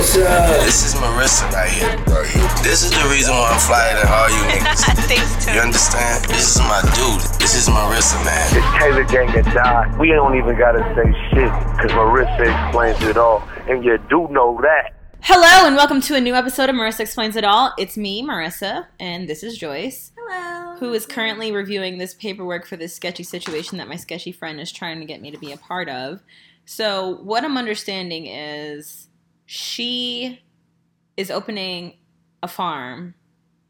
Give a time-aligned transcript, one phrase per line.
[0.00, 0.48] down.
[0.48, 0.64] Marissa.
[0.64, 1.96] This is Marissa right here.
[2.62, 4.80] This is the reason why I'm flyer than all you niggas.
[5.08, 6.24] Thanks, You understand?
[6.26, 7.20] This is my dude.
[7.40, 8.48] This is Marissa, man.
[8.56, 9.96] It's Taylor Gang and Die.
[9.98, 11.50] We don't even gotta say shit,
[11.80, 13.46] cause Marissa explains it all.
[13.68, 14.94] And you do know that.
[15.22, 17.74] Hello, and welcome to a new episode of Marissa Explains It All.
[17.76, 20.76] It's me, Marissa, and this is Joyce, Hello.
[20.78, 24.72] who is currently reviewing this paperwork for this sketchy situation that my sketchy friend is
[24.72, 26.20] trying to get me to be a part of.
[26.64, 29.08] So, what I'm understanding is
[29.52, 30.40] she
[31.16, 31.94] is opening
[32.40, 33.16] a farm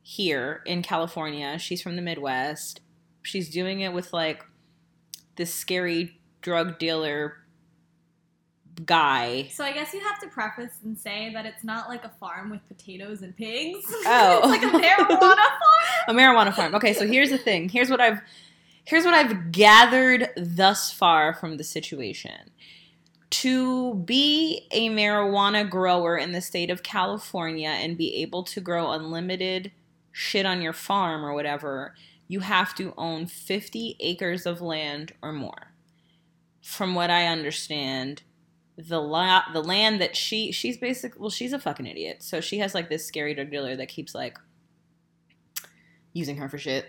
[0.02, 1.59] here in California.
[1.59, 2.83] She's from the Midwest.
[3.23, 4.45] She's doing it with like
[5.37, 7.38] this scary drug dealer
[8.85, 9.49] guy.
[9.55, 12.51] So I guess you have to preface and say that it's not like a farm
[12.51, 13.83] with potatoes and pigs.
[14.05, 14.40] Oh.
[14.40, 15.38] it's like a marijuana farm.
[16.09, 16.74] a marijuana farm.
[16.74, 17.71] Okay, so here's the thing.
[17.71, 18.21] Here's what I've
[18.85, 22.51] here's what I've gathered thus far from the situation.
[23.31, 28.91] To be a marijuana grower in the state of California and be able to grow
[28.91, 29.73] unlimited
[30.13, 31.95] shit on your farm or whatever,
[32.27, 35.73] you have to own 50 acres of land or more.
[36.61, 38.23] From what I understand,
[38.77, 42.23] the la- the land that she she's basic well she's a fucking idiot.
[42.23, 44.39] So she has like this scary drug dealer that keeps like
[46.13, 46.87] using her for shit.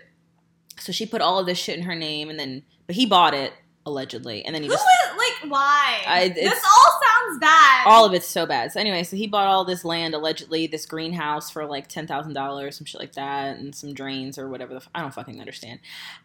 [0.78, 3.34] So she put all of this shit in her name, and then but he bought
[3.34, 3.52] it
[3.84, 4.84] allegedly, and then he just
[5.42, 6.02] like why?
[6.06, 7.86] I- this all sounds bad.
[7.86, 8.72] all of it's so bad.
[8.72, 12.32] So anyway, so he bought all this land allegedly, this greenhouse for like ten thousand
[12.34, 14.70] dollars, some shit like that, and some drains or whatever.
[14.74, 15.80] The f- I don't fucking understand.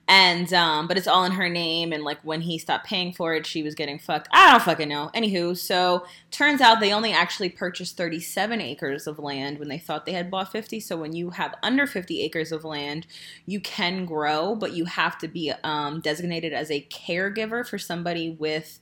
[0.08, 3.34] And um, but it's all in her name, and like when he stopped paying for
[3.34, 4.30] it, she was getting fucked.
[4.32, 5.12] I don't fucking know.
[5.14, 9.78] Anywho, so turns out they only actually purchased thirty seven acres of land when they
[9.78, 10.80] thought they had bought fifty.
[10.80, 13.06] So when you have under fifty acres of land,
[13.46, 18.30] you can grow, but you have to be um, designated as a caregiver for somebody
[18.30, 18.80] with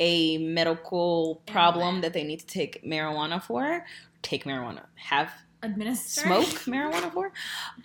[0.00, 3.84] a medical problem that they need to take marijuana for,
[4.22, 5.30] take marijuana, have
[5.62, 6.20] Administer.
[6.22, 7.32] smoke marijuana for.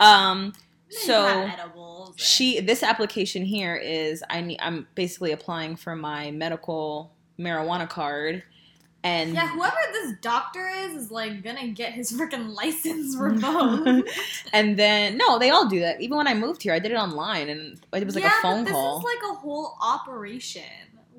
[0.00, 0.52] Um,
[0.90, 2.14] so edibles.
[2.16, 8.42] she this application here is I need I'm basically applying for my medical marijuana card,
[9.02, 14.10] and Yeah, whoever this doctor is is like gonna get his freaking license revoked.
[14.52, 16.00] and then no, they all do that.
[16.02, 18.42] Even when I moved here, I did it online, and it was like yeah, a
[18.42, 18.98] phone this call.
[18.98, 20.62] is like a whole operation.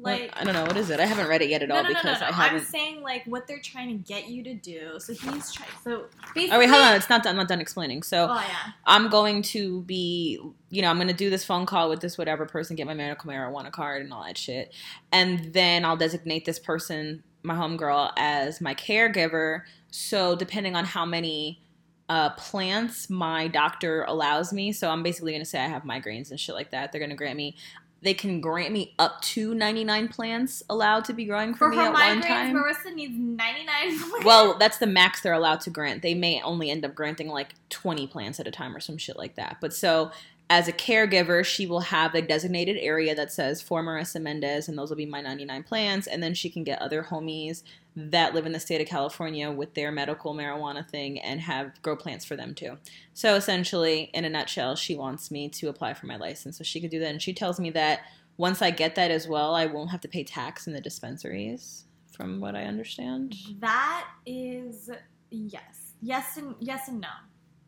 [0.03, 0.99] Like I don't know what is it.
[0.99, 2.21] I haven't read it yet at no, all no, no, because.
[2.21, 2.59] I haven't.
[2.59, 4.99] I'm saying like what they're trying to get you to do.
[4.99, 5.69] So he's trying.
[5.83, 6.05] So
[6.35, 6.95] basically, Oh wait, hold on.
[6.95, 7.31] It's not done.
[7.31, 8.03] I'm not done explaining.
[8.03, 8.71] So Oh yeah.
[8.85, 12.17] I'm going to be, you know, I'm going to do this phone call with this
[12.17, 14.73] whatever person, get my medical marijuana card and all that shit.
[15.11, 19.61] And then I'll designate this person, my homegirl, as my caregiver.
[19.91, 21.61] So depending on how many
[22.09, 26.31] uh, plants my doctor allows me, so I'm basically going to say I have migraines
[26.31, 26.91] and shit like that.
[26.91, 27.55] They're going to grant me.
[28.03, 31.77] They can grant me up to 99 plants allowed to be growing for, For me
[31.77, 32.53] her at one time.
[32.53, 34.23] Marissa needs 99.
[34.25, 36.01] Well, that's the max they're allowed to grant.
[36.01, 39.17] They may only end up granting like 20 plants at a time or some shit
[39.17, 39.57] like that.
[39.61, 40.11] But so
[40.49, 44.77] as a caregiver, she will have a designated area that says for Marissa Mendez, and
[44.77, 46.05] those will be my 99 plants.
[46.05, 47.63] And then she can get other homies
[47.95, 51.95] that live in the state of California with their medical marijuana thing and have grow
[51.95, 52.77] plants for them too.
[53.13, 56.81] So essentially, in a nutshell, she wants me to apply for my license so she
[56.81, 57.09] could do that.
[57.09, 58.01] And she tells me that
[58.37, 61.85] once I get that as well, I won't have to pay tax in the dispensaries,
[62.11, 63.35] from what I understand.
[63.59, 64.89] that is
[65.29, 67.09] yes, yes and yes and no.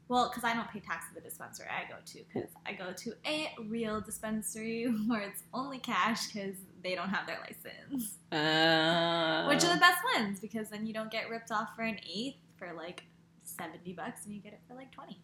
[0.08, 2.94] Well, because I don't pay tax at the dispensary I go to, because I go
[2.94, 8.16] to a real dispensary where it's only cash because they don't have their license.
[8.32, 11.98] Uh, Which are the best ones because then you don't get ripped off for an
[12.08, 13.04] eighth for like
[13.44, 15.20] seventy bucks and you get it for like twenty.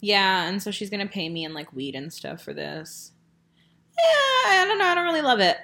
[0.00, 3.12] yeah, and so she's gonna pay me in like weed and stuff for this.
[3.98, 4.86] Yeah, I don't know.
[4.86, 5.56] I don't really love it.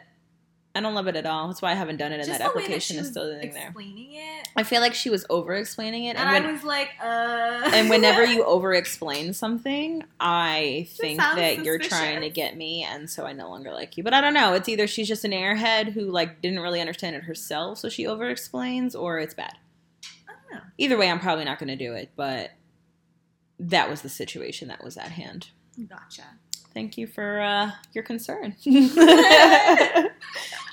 [0.76, 1.48] I don't love it at all.
[1.48, 3.10] That's why I haven't done it, and Just that the way that application is was
[3.10, 3.68] still sitting there.
[3.68, 6.90] explaining it, I feel like she was over explaining it, and and, I was like,
[7.02, 7.70] uh.
[7.72, 13.08] and whenever you over explain something, I think that you're trying to get me, and
[13.08, 14.04] so I no longer like you.
[14.04, 14.52] But I don't know.
[14.52, 18.06] It's either she's just an airhead who like didn't really understand it herself, so she
[18.06, 19.54] over explains, or it's bad.
[20.28, 20.64] I don't know.
[20.76, 22.50] Either way, I'm probably not going to do it, but
[23.58, 25.48] that was the situation that was at hand.
[25.88, 26.24] Gotcha.
[26.74, 28.54] Thank you for uh, your concern.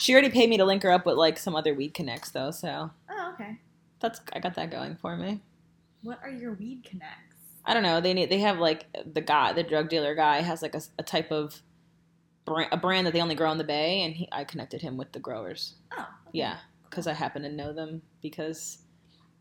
[0.03, 2.51] she already paid me to link her up with like some other weed connects though,
[2.51, 3.57] so Oh, okay.
[4.01, 5.41] that's I got that going for me.
[6.01, 7.37] What are your weed connects?
[7.65, 8.01] I don't know.
[8.01, 11.03] They need they have like the guy, the drug dealer guy has like a, a
[11.03, 11.61] type of
[12.43, 14.97] brand, a brand that they only grow in the bay, and he, I connected him
[14.97, 15.75] with the growers.
[15.97, 16.01] Oh.
[16.01, 16.09] okay.
[16.33, 16.57] Yeah,
[16.89, 18.79] because I happen to know them because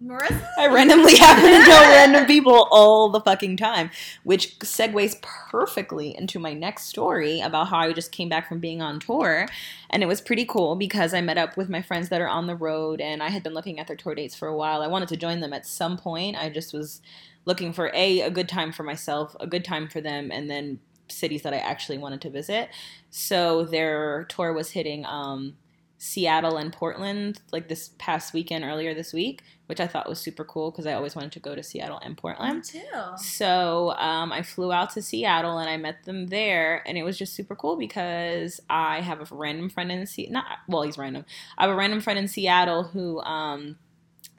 [0.03, 0.49] Marissa.
[0.59, 3.91] I randomly happen to know random people all the fucking time,
[4.25, 8.83] which segues perfectly into my next story about how I just came back from being
[8.83, 9.47] on tour.
[9.91, 12.47] And it was pretty cool because I met up with my friends that are on
[12.47, 14.83] the road and I had been looking at their tour dates for a while.
[14.83, 16.37] I wanted to join them at some point.
[16.37, 17.01] I just was
[17.45, 20.81] looking for a a good time for myself, a good time for them, and then
[21.09, 22.71] cities that I actually wanted to visit.
[23.11, 25.57] So their tour was hitting um,
[25.99, 30.45] Seattle and Portland like this past weekend earlier this week, which I thought was super
[30.45, 32.57] cool because I always wanted to go to Seattle and Portland.
[32.75, 33.17] Me too.
[33.17, 37.17] So um, I flew out to Seattle and I met them there, and it was
[37.17, 40.35] just super cool because I have a random friend in Seattle.
[40.35, 41.25] Not well, he's random.
[41.57, 43.79] I have a random friend in Seattle who, um,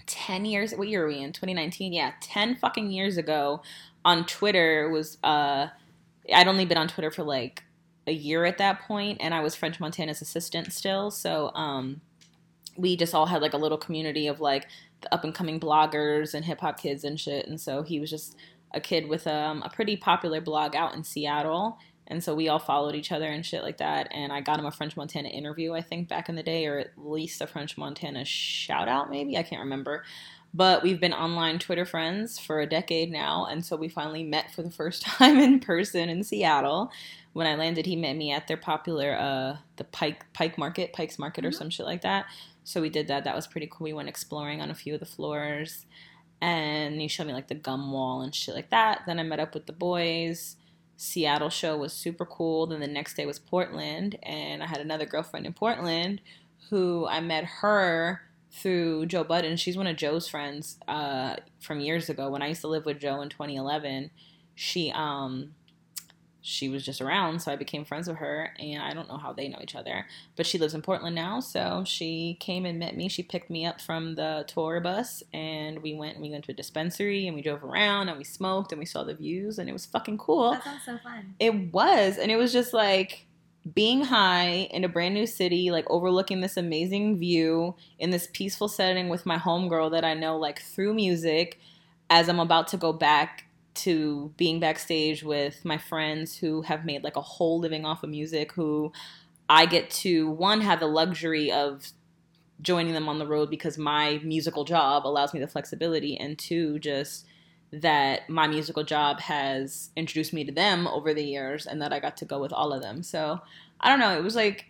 [0.06, 0.72] ten years.
[0.74, 1.34] What year are we in?
[1.34, 1.94] 2019.
[1.94, 3.64] Yeah, ten fucking years ago,
[4.06, 5.18] on Twitter was.
[5.24, 5.70] Uh,
[6.32, 7.64] I'd only been on Twitter for like
[8.06, 11.10] a year at that point, and I was French Montana's assistant still.
[11.10, 12.02] So um,
[12.78, 14.68] we just all had like a little community of like
[15.04, 17.48] the up and coming bloggers and hip hop kids and shit.
[17.48, 18.36] And so he was just
[18.74, 21.78] a kid with um, a pretty popular blog out in Seattle.
[22.08, 24.10] And so we all followed each other and shit like that.
[24.12, 26.78] And I got him a French Montana interview, I think, back in the day, or
[26.80, 29.38] at least a French Montana shout out, maybe.
[29.38, 30.04] I can't remember.
[30.54, 33.48] But we've been online Twitter friends for a decade now.
[33.50, 36.92] And so we finally met for the first time in person in Seattle.
[37.32, 41.18] When I landed, he met me at their popular, uh, the Pike Pike Market, Pike's
[41.18, 42.26] Market, or some shit like that.
[42.64, 43.24] So we did that.
[43.24, 43.86] That was pretty cool.
[43.86, 45.86] We went exploring on a few of the floors
[46.44, 49.04] and he showed me like the gum wall and shit like that.
[49.08, 50.58] Then I met up with the boys.
[50.98, 52.68] Seattle show was super cool.
[52.68, 56.20] Then the next day was Portland, and I had another girlfriend in Portland
[56.70, 58.22] who I met her
[58.52, 59.56] through Joe Budden.
[59.56, 63.00] She's one of Joe's friends uh, from years ago when I used to live with
[63.00, 64.12] Joe in 2011.
[64.54, 65.56] She um
[66.46, 69.32] she was just around, so I became friends with her, and I don't know how
[69.32, 70.06] they know each other,
[70.36, 73.08] but she lives in Portland now, so she came and met me.
[73.08, 76.20] She picked me up from the tour bus, and we went.
[76.20, 79.06] We went to a dispensary, and we drove around, and we smoked, and we saw
[79.06, 80.52] the views, and it was fucking cool.
[80.52, 81.34] That sounds so fun.
[81.40, 83.26] It was, and it was just like
[83.74, 88.68] being high in a brand new city, like overlooking this amazing view in this peaceful
[88.68, 91.58] setting with my homegirl that I know like through music
[92.10, 93.43] as I'm about to go back
[93.76, 98.10] to being backstage with my friends who have made like a whole living off of
[98.10, 98.92] music who
[99.50, 101.92] I get to one have the luxury of
[102.62, 106.80] joining them on the road because my musical job allows me the flexibility and two
[106.80, 107.26] just
[107.72, 112.00] that my musical job has introduced me to them over the years and that I
[112.00, 113.02] got to go with all of them.
[113.02, 113.42] So,
[113.80, 114.68] I don't know, it was like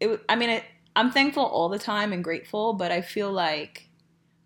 [0.00, 0.64] it I mean, I,
[0.94, 3.85] I'm thankful all the time and grateful, but I feel like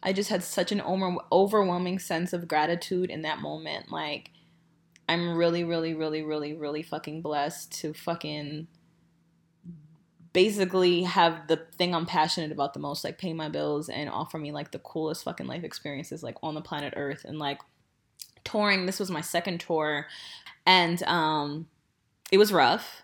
[0.02, 3.93] I just had such an over, overwhelming sense of gratitude in that moment.
[3.93, 4.31] Like,
[5.08, 8.69] I'm really, really, really, really, really fucking blessed to fucking
[10.32, 14.38] basically have the thing I'm passionate about the most, like pay my bills and offer
[14.38, 17.25] me like the coolest fucking life experiences like on the planet Earth.
[17.25, 17.61] And like
[18.44, 20.06] touring, this was my second tour,
[20.64, 21.67] and um,
[22.31, 23.02] it was rough,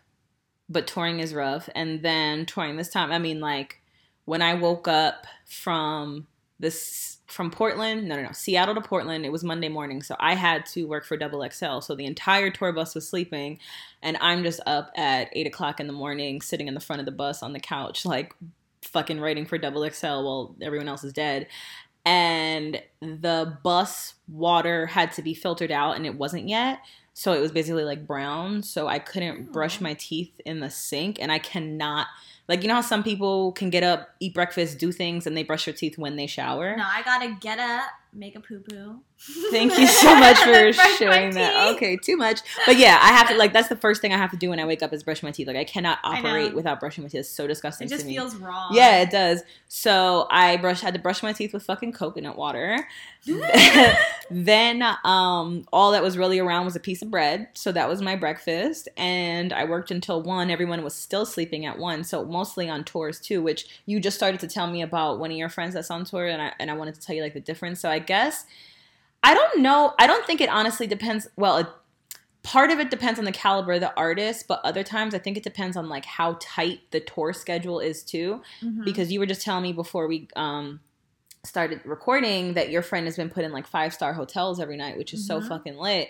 [0.69, 1.69] but touring is rough.
[1.75, 3.81] And then touring this time, I mean, like
[4.25, 6.26] when I woke up from
[6.58, 9.26] this from Portland, no, no, no, Seattle to Portland.
[9.26, 11.81] It was Monday morning, so I had to work for Double XL.
[11.81, 13.58] So the entire tour bus was sleeping,
[14.03, 17.06] and I'm just up at eight o'clock in the morning, sitting in the front of
[17.06, 18.34] the bus on the couch, like
[18.82, 21.48] fucking writing for Double XL while everyone else is dead.
[22.05, 26.79] And the bus water had to be filtered out, and it wasn't yet.
[27.13, 28.63] So it was basically like brown.
[28.63, 32.06] So I couldn't brush my teeth in the sink, and I cannot.
[32.48, 35.43] Like you know how some people can get up, eat breakfast, do things, and they
[35.43, 36.76] brush their teeth when they shower.
[36.76, 39.00] No, I gotta get up, make a poo poo.
[39.50, 41.74] Thank you so much for sharing that.
[41.74, 42.41] Okay, too much.
[42.67, 44.60] But yeah, I have to like that's the first thing I have to do when
[44.60, 45.48] I wake up is brush my teeth.
[45.48, 47.20] Like I cannot I operate without brushing my teeth.
[47.20, 48.70] It's so disgusting It just feels wrong.
[48.74, 49.43] yeah, it does.
[49.69, 52.86] So I brush had to brush my teeth with fucking coconut water.
[54.31, 57.48] then um all that was really around was a piece of bread.
[57.55, 58.88] So that was my breakfast.
[58.96, 60.50] And I worked until one.
[60.50, 62.05] Everyone was still sleeping at one.
[62.05, 65.36] So mostly on tours too, which you just started to tell me about one of
[65.36, 67.46] your friends that's on tour and I and I wanted to tell you like the
[67.50, 67.81] difference.
[67.81, 68.44] So I guess
[69.22, 69.94] I don't know.
[69.98, 71.26] I don't think it honestly depends.
[71.36, 71.66] Well, it,
[72.43, 75.36] part of it depends on the caliber of the artist, but other times I think
[75.36, 78.40] it depends on like how tight the tour schedule is too.
[78.62, 78.84] Mhm.
[78.84, 80.81] Because you were just telling me before we um
[81.44, 84.96] started recording that your friend has been put in like five star hotels every night,
[84.98, 85.48] which is so Mhm.
[85.48, 86.08] fucking lit.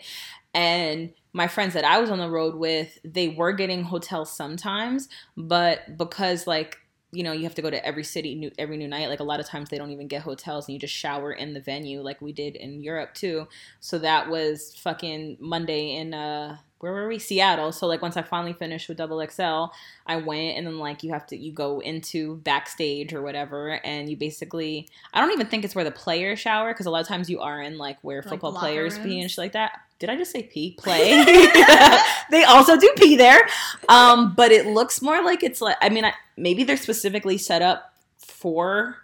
[0.55, 5.07] And my friends that I was on the road with, they were getting hotels sometimes,
[5.37, 6.79] but because like
[7.17, 9.09] you know, you have to go to every city new, every new night.
[9.09, 11.55] Like a lot of times they don't even get hotels and you just shower in
[11.55, 13.49] the venue like we did in Europe too.
[13.81, 17.19] So that was fucking Monday in uh where were we?
[17.19, 17.73] Seattle.
[17.73, 19.75] So like once I finally finished with Double XL,
[20.07, 24.11] I went and then like you have to you go into backstage or whatever and
[24.11, 27.09] you basically I don't even think it's where the players shower because a lot of
[27.09, 29.81] times you are in like where Like football players pee and shit like that.
[29.99, 30.73] Did I just say pee?
[30.79, 31.25] Play.
[32.31, 33.49] they also do pee there.
[33.89, 37.63] Um, but it looks more like it's like I mean I, maybe they're specifically set
[37.63, 38.97] up for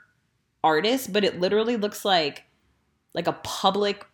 [0.65, 2.45] artists, but it literally looks like
[3.15, 4.05] like a public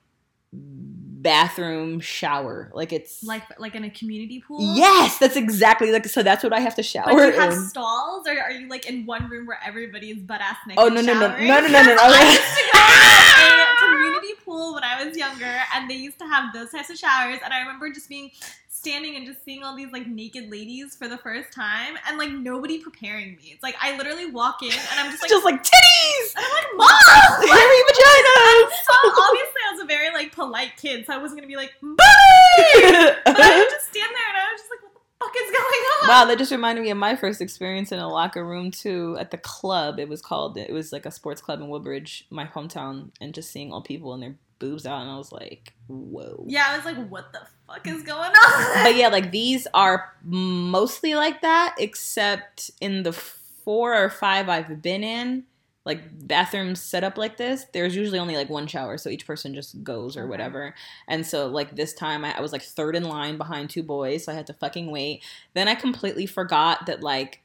[0.52, 2.70] bathroom shower.
[2.74, 4.58] Like it's Like like in a community pool.
[4.76, 7.52] Yes, that's exactly like so that's what I have to shower But do you have
[7.52, 7.60] in.
[7.66, 10.82] stalls, or are you like in one room where everybody is butt ass naked?
[10.82, 11.48] Oh no no no showering?
[11.48, 11.96] no no no no!
[12.00, 12.56] I used no.
[12.56, 16.52] to go to a community pool when I was younger, and they used to have
[16.54, 17.38] those types of showers.
[17.44, 18.30] And I remember just being
[18.78, 22.30] standing and just seeing all these like naked ladies for the first time, and like
[22.30, 23.50] nobody preparing me.
[23.52, 26.52] It's like I literally walk in, and I'm just like, just like titties, and I'm
[26.52, 27.48] like, mom.
[27.48, 28.70] hairy vaginas.
[28.86, 31.72] So obviously, I was a very like polite kid, so I wasn't gonna be like,
[31.80, 31.96] booty.
[31.98, 35.50] But I would just stand there, and I was just like, what the fuck is
[35.50, 36.08] going on?
[36.08, 39.30] Wow, that just reminded me of my first experience in a locker room too at
[39.30, 39.98] the club.
[39.98, 43.50] It was called it was like a sports club in Woodbridge, my hometown, and just
[43.50, 46.44] seeing all people and their boobs out, and I was like, whoa.
[46.48, 48.82] Yeah, I was like, what the fuck is going on?
[48.84, 54.82] But yeah, like these are mostly like that, except in the four or five I've
[54.82, 55.44] been in,
[55.84, 59.54] like bathrooms set up like this, there's usually only like one shower, so each person
[59.54, 60.30] just goes or Okay.
[60.30, 60.74] whatever.
[61.06, 64.24] And so like this time I, I was like third in line behind two boys,
[64.24, 65.22] so I had to fucking wait.
[65.54, 67.42] Then I completely forgot that like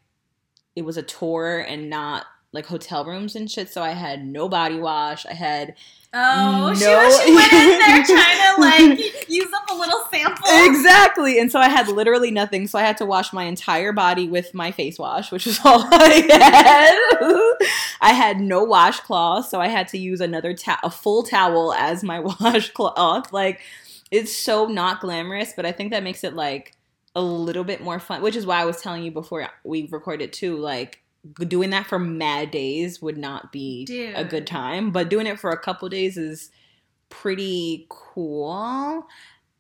[0.75, 4.50] it was a tour and not like hotel rooms and shit, so I had no
[4.50, 5.25] body wash.
[5.25, 5.75] I had
[6.15, 7.20] Oh, she, No.
[7.25, 10.43] she went in there trying to like use up a little sample.
[10.48, 11.39] Exactly.
[11.39, 12.67] And so I had literally nothing.
[12.67, 15.84] So I had to wash my entire body with my face wash, which was all
[15.91, 17.67] I had.
[18.01, 22.03] I had no washcloth, so I had to use another ta- a full towel as
[22.03, 23.34] my washcloth.
[23.34, 23.62] Like
[24.12, 26.74] it's so not glamorous, but I think that makes it like
[27.15, 30.32] a little bit more fun, which is why I was telling you before we recorded
[30.34, 31.00] too like
[31.48, 35.51] doing that for mad days would not be a good time, but doing it for
[35.51, 36.51] a couple days is
[37.10, 39.08] pretty cool.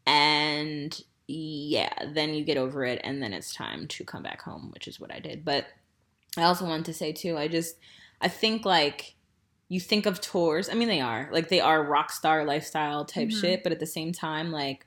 [0.05, 4.71] And yeah, then you get over it and then it's time to come back home,
[4.73, 5.45] which is what I did.
[5.45, 5.65] But
[6.37, 7.77] I also wanted to say too, I just
[8.19, 9.15] I think like
[9.69, 13.29] you think of tours, I mean they are, like they are rock star lifestyle type
[13.29, 13.39] Mhm.
[13.41, 14.85] shit, but at the same time like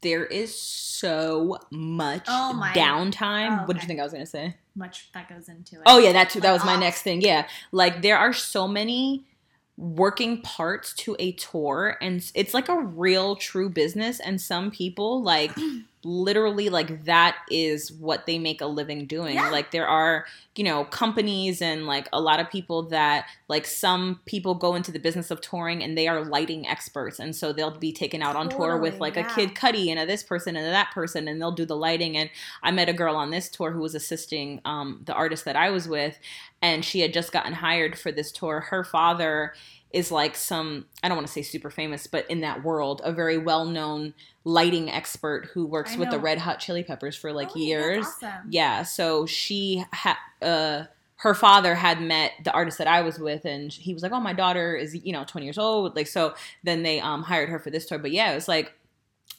[0.00, 3.60] there is so much Oh downtime.
[3.62, 4.56] Oh, What did you think I was gonna say?
[4.76, 5.82] Much that goes into it.
[5.86, 6.40] Oh yeah, that too.
[6.40, 7.20] That was my next thing.
[7.20, 9.24] Yeah, like there are so many
[9.76, 14.20] working parts to a tour, and it's like a real, true business.
[14.20, 15.52] And some people like
[16.04, 19.34] literally like that is what they make a living doing.
[19.36, 19.50] Yeah.
[19.50, 24.20] Like there are you know companies and like a lot of people that like some
[24.26, 27.78] people go into the business of touring and they are lighting experts, and so they'll
[27.78, 29.30] be taken out on tour with like yeah.
[29.30, 31.76] a Kid Cudi and a this person and a that person, and they'll do the
[31.76, 32.30] lighting and
[32.62, 35.70] I met a girl on this tour who was assisting um, the artist that I
[35.70, 36.18] was with,
[36.62, 38.60] and she had just gotten hired for this tour.
[38.60, 39.54] Her father
[39.94, 43.12] is like some, I don't want to say super famous, but in that world, a
[43.12, 44.12] very well known
[44.44, 46.18] lighting expert who works with the.
[46.18, 48.04] Red Hot Chili Peppers for like Oh, years.
[48.06, 48.48] awesome.
[48.50, 50.84] Yeah, so she had, uh,
[51.16, 54.20] her father had met the artist that I was with, and he was like, "Oh,
[54.20, 56.34] my daughter is, you know, 20 years old." Like, so
[56.64, 57.98] then they um hired her for this tour.
[57.98, 58.72] But yeah, it was like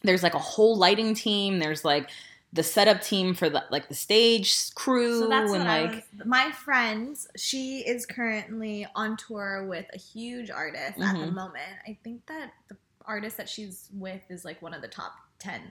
[0.03, 1.59] there's like a whole lighting team.
[1.59, 2.09] There's like
[2.55, 5.95] the setup team for the like the stage crew So that's and what like I
[6.17, 6.25] was.
[6.25, 11.33] My friend, she is currently on tour with a huge artist at the Mhm.
[11.33, 11.65] moment.
[11.88, 15.62] I think that the artist that she's with is like one of the top ten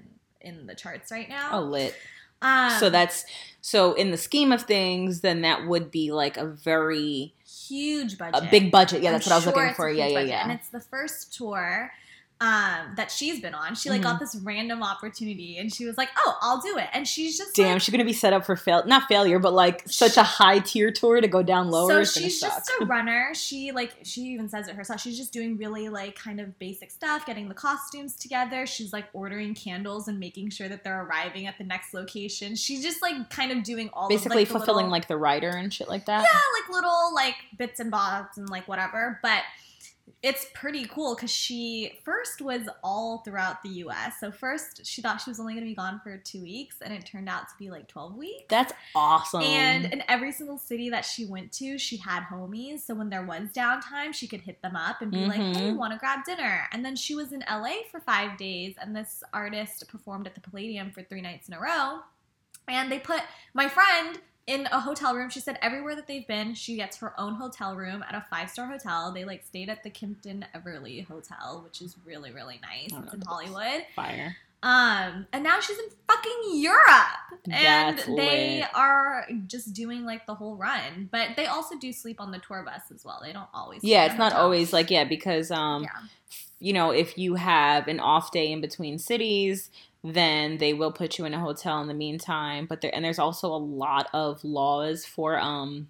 [0.41, 1.51] in the charts right now.
[1.59, 1.95] oh lit.
[2.43, 3.25] um, so that's
[3.63, 8.43] so in the scheme of things, then that would be like a very huge budget.
[8.45, 9.01] a big budget.
[9.03, 9.91] Yeah, I'm that's what I was looking for.
[9.91, 10.29] Yeah, yeah, budget.
[10.29, 10.43] yeah.
[10.43, 11.91] And it's the first tour
[12.41, 13.75] um, that she's been on.
[13.75, 14.11] She like Mm-hmm.
[14.11, 17.55] got this random opportunity, and she was like, "Oh, I'll do it." And she's just
[17.55, 20.23] Damn, like, she's gonna be set up for fail not failure, but like such a
[20.25, 22.05] high tier tour to go down lower.
[22.05, 23.31] So she's just a runner.
[23.35, 25.01] She like she even says it herself.
[25.01, 28.67] She's just doing really like kind of basic stuff, getting the costumes together.
[28.67, 32.57] She's like ordering candles and making sure that they're arriving at the next location.
[32.57, 35.49] She's just like kind of doing all basically of, like, fulfilling little- like the writer
[35.51, 36.23] and shit like that.
[36.23, 39.19] yeah, like little like bits and bobs and like whatever.
[39.23, 39.43] But
[40.27, 44.15] it's pretty cool because she first was all throughout the U.S.
[44.21, 46.95] So first she thought she was only going to be gone for two weeks, and
[46.95, 48.47] it turned out to be like twelve weeks.
[48.49, 49.43] That's awesome.
[49.43, 52.81] And in every single city that she went to, she had homies.
[52.81, 55.57] So when there was downtime, she could hit them up and be like, Mhm.
[55.57, 56.69] hey, want to grab dinner?
[56.73, 60.41] And then she was in LA for five days, and this artist performed at the
[60.41, 62.01] Palladium for three nights in a row.
[62.67, 63.21] And they put,
[63.53, 65.31] my friend in a hotel room.
[65.31, 68.51] She said everywhere that they've been, she gets her own hotel room at a five
[68.51, 69.13] star hotel.
[69.13, 72.91] They like stayed at the Kimpton Everly Hotel, which is really really nice.
[72.93, 73.85] Oh, It's in Hollywood.
[73.97, 74.37] Fire.
[74.63, 78.69] Um, and now she's in fucking Europe, and That's they lit.
[78.75, 81.11] are just doing like the whole run.
[81.13, 83.21] But they also do sleep on the tour bus as well.
[83.23, 83.85] They don't always.
[83.85, 84.45] Yeah, it's not hotel.
[84.47, 85.91] always like yeah because um Yeah.
[86.61, 89.71] you know if you have an off day in between cities
[90.05, 92.67] then they will put you in a hotel in the meantime.
[92.67, 95.89] But there and there's also a lot of laws for um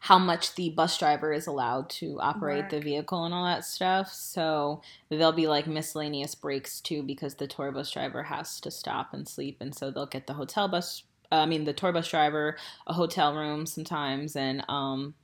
[0.00, 4.12] how much the bus driver is allowed to operate the vehicle and all that stuff.
[4.12, 9.14] So there'll be like miscellaneous breaks too because the tour bus driver has to stop
[9.14, 9.58] and sleep.
[9.60, 12.94] And so they'll get the hotel bus uh, I mean the tour bus driver a
[12.94, 14.34] hotel room sometimes.
[14.36, 15.14] And um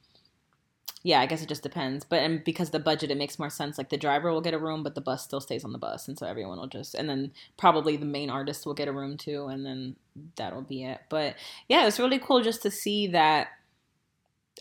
[1.03, 2.05] yeah, I guess it just depends.
[2.05, 3.79] But and because the budget, it makes more sense.
[3.79, 6.09] Like the driver will get a room, but the bus still stays on the bus,
[6.09, 9.17] and so everyone will just and then probably the main artist will get a room
[9.17, 9.97] too, and then
[10.37, 11.01] that'll be it.
[11.09, 11.37] But
[11.69, 13.49] yeah, it's really cool just to see that.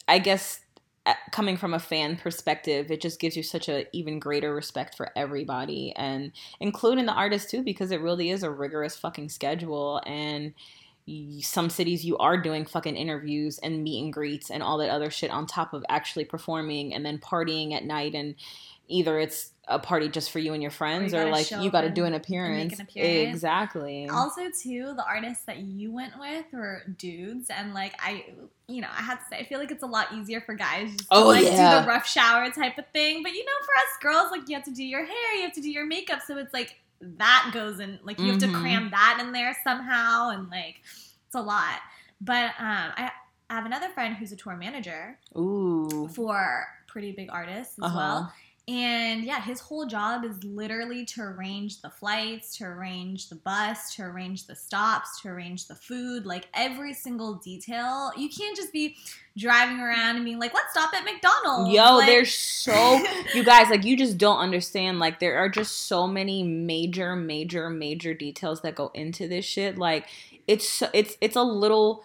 [0.08, 0.62] I guess
[1.08, 4.96] uh, coming from a fan perspective, it just gives you such a even greater respect
[4.96, 10.01] for everybody, and including the artists too, because it really is a rigorous fucking schedule
[10.06, 10.53] and
[11.41, 15.09] some cities you are doing fucking interviews and meet and greets and all that other
[15.09, 18.35] shit on top of actually performing and then partying at night and
[18.89, 21.81] either it's a party just for you and your friends you or, like you got
[21.81, 22.73] to do an appearance.
[22.75, 23.35] an appearance.
[23.35, 28.25] exactly Also, too, the artists that you went with were dudes, and like I,
[28.69, 30.91] you know, I have to say, I feel like it's a lot easier for guys
[30.91, 31.79] just to Oh, like yeah.
[31.79, 33.23] do the rough shower type of thing.
[33.23, 35.53] But you know, for us girls, like you have to do your hair, you have
[35.53, 38.61] to do your makeup, so it's like that goes in, like you have to Mhm.
[38.61, 40.81] cram that in there somehow, and like
[41.25, 41.79] it's a lot.
[42.21, 43.11] But um, I,
[43.49, 47.95] I have another friend who's a tour manager ooh for pretty big artists as Uh-huh.
[47.97, 48.33] well.
[48.69, 53.95] And yeah, his whole job is literally to arrange the flights, to arrange the bus,
[53.95, 58.12] to arrange the stops, to arrange the food, like every single detail.
[58.17, 58.97] You can't just be
[59.38, 61.71] driving around and being like, let's stop at McDonald's.
[61.74, 63.01] Yo, Like- there's so
[63.33, 65.00] you guys like you just don't understand.
[65.00, 69.77] Like there are just so many major, major, major details that go into this shit.
[69.77, 70.07] Like
[70.45, 72.03] it's so- it's it's a little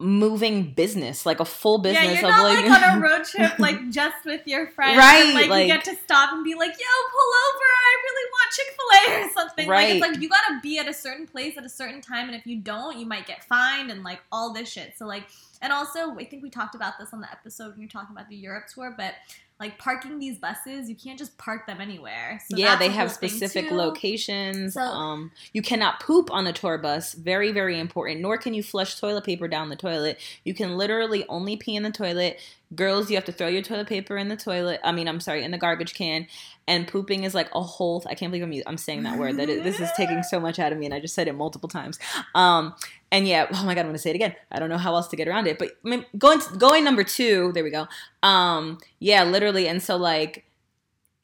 [0.00, 3.24] moving business, like a full business yeah, you're of not like, like, on a road
[3.24, 4.96] trip like just with your friends.
[4.96, 7.64] Right, And, like, like- you get to stop and be like, yo, pull over.
[7.64, 9.66] I really want Chick fil A or something.
[9.66, 9.90] Like Right.
[9.96, 12.46] it's like you gotta be at a certain place at a certain time, and if
[12.46, 14.94] you don't, you might get fined and like all this shit.
[14.96, 15.24] So like
[15.60, 18.28] and also I think we talked about this on the episode when you're talking about
[18.28, 19.14] the Europe tour, but
[19.60, 22.40] like parking these buses, you can't just park them anywhere.
[22.48, 24.74] So yeah, they have specific locations.
[24.74, 27.14] So- um, you cannot poop on a tour bus.
[27.14, 28.20] Very, very important.
[28.20, 30.20] Nor can you flush toilet paper down the toilet.
[30.44, 32.38] You can literally only pee in the toilet.
[32.74, 34.80] Girls, you have to throw your toilet paper in the toilet.
[34.84, 36.26] I mean, I'm sorry, in the garbage can.
[36.68, 38.04] And pooping is like a whole.
[38.08, 39.38] I can't believe I'm I'm saying that word.
[39.38, 41.32] That it, this is taking so much out of me, and I just said it
[41.34, 41.98] multiple times.
[42.36, 42.74] Um,
[43.10, 44.36] and yeah, oh my god, I'm gonna say it again.
[44.52, 45.58] I don't know how else to get around it.
[45.58, 47.50] But I mean, going going number two.
[47.54, 47.88] There we go.
[48.22, 49.66] Um, yeah, literally.
[49.66, 50.44] And so like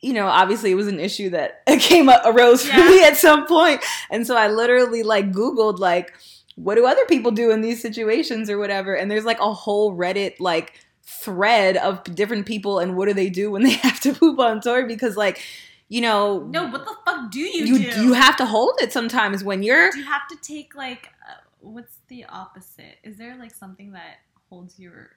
[0.01, 2.89] you know, obviously it was an issue that came up arose for Yeah.
[2.89, 3.83] me at some point.
[4.11, 6.13] And so I literally like Googled like,
[6.57, 8.95] what do other people do in these situations or whatever?
[8.95, 10.75] And there's like a whole Reddit like
[11.07, 14.61] thread of different people and what do they do when they have to poop on
[14.61, 15.41] tour because like,
[15.89, 18.03] you know, No, what the fuck do you, you do?
[18.03, 21.35] you have to hold it sometimes when you're Do you have to take like uh,
[21.61, 22.97] what's the opposite?
[23.03, 25.11] Is there like something that holds your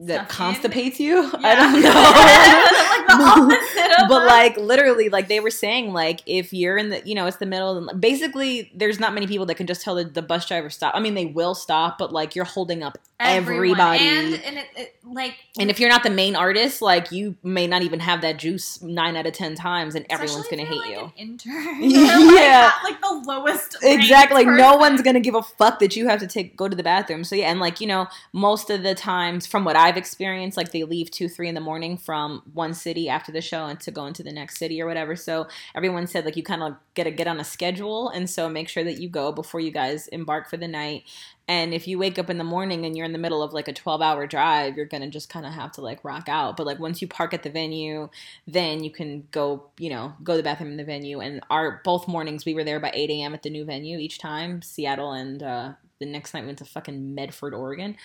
[0.00, 1.28] that constipates you.
[1.42, 3.56] I don't like know.
[4.04, 7.26] of but like literally like they were saying like if you're in the you know
[7.26, 10.22] it's the middle and basically there's not many people that can just tell the, the
[10.22, 13.80] bus driver stop i mean they will stop but like you're holding up Everyone.
[13.80, 17.36] everybody and and it, it like and if you're not the main artist like you
[17.42, 20.74] may not even have that juice nine out of ten times and everyone's gonna hate
[20.90, 22.70] you like, An intern, Yeah.
[22.84, 23.76] Like, like the lowest.
[23.82, 26.76] exactly like no one's gonna give a fuck that you have to take go to
[26.76, 29.96] the bathroom so yeah and like you know most of the times from what i've
[29.96, 33.64] experienced like they leave two three in the morning from one city after the show
[33.66, 35.16] and to go into the next city or whatever.
[35.16, 38.10] So everyone said like you kind of get to get on a schedule.
[38.10, 41.04] And so make sure that you go before you guys embark for the night
[41.48, 43.68] and if you wake up in the morning and you're in the middle of like
[43.68, 46.56] a 12 hour drive you're gonna just kind of have to like rock out.
[46.56, 48.10] But like once you park at the venue
[48.46, 51.20] then you can go you know go to the bathroom in the venue.
[51.20, 54.18] And our both mornings we were there by 8 a.m at the new venue each
[54.18, 57.96] time seattle and uh the next night we went to fucking medford oregon.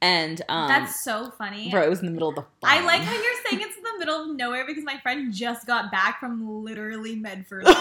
[0.00, 1.70] And um That's so funny.
[1.70, 4.06] bro it was in the middle of the I like how you're saying it's the
[4.06, 7.64] middle of nowhere because my friend just got back from literally Medford.
[7.66, 7.72] it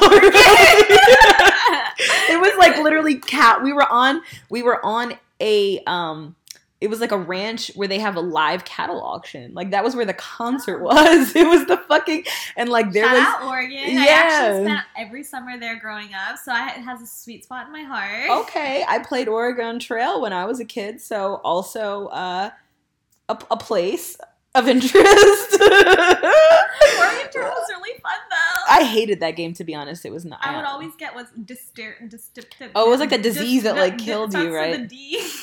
[2.41, 6.35] was like literally cat we were on we were on a um
[6.81, 9.53] it was like a ranch where they have a live cattle auction.
[9.53, 11.35] Like that was where the concert was.
[11.35, 12.25] It was the fucking
[12.57, 13.97] and like there Shout was out Oregon.
[13.97, 17.67] I actually spent every summer there growing up, so I, it has a sweet spot
[17.67, 18.43] in my heart.
[18.43, 18.85] okay.
[18.87, 22.49] I played Oregon Trail when I was a kid, so also uh,
[23.29, 24.17] a, a place
[24.55, 25.59] of interest.
[27.31, 28.61] Trail was really fun though.
[28.69, 30.05] I hated that game to be honest.
[30.05, 30.39] It was not.
[30.41, 33.97] I would always get what's dyster, dyster, Oh, it was like a disease that, like,
[33.97, 34.89] killed you, right?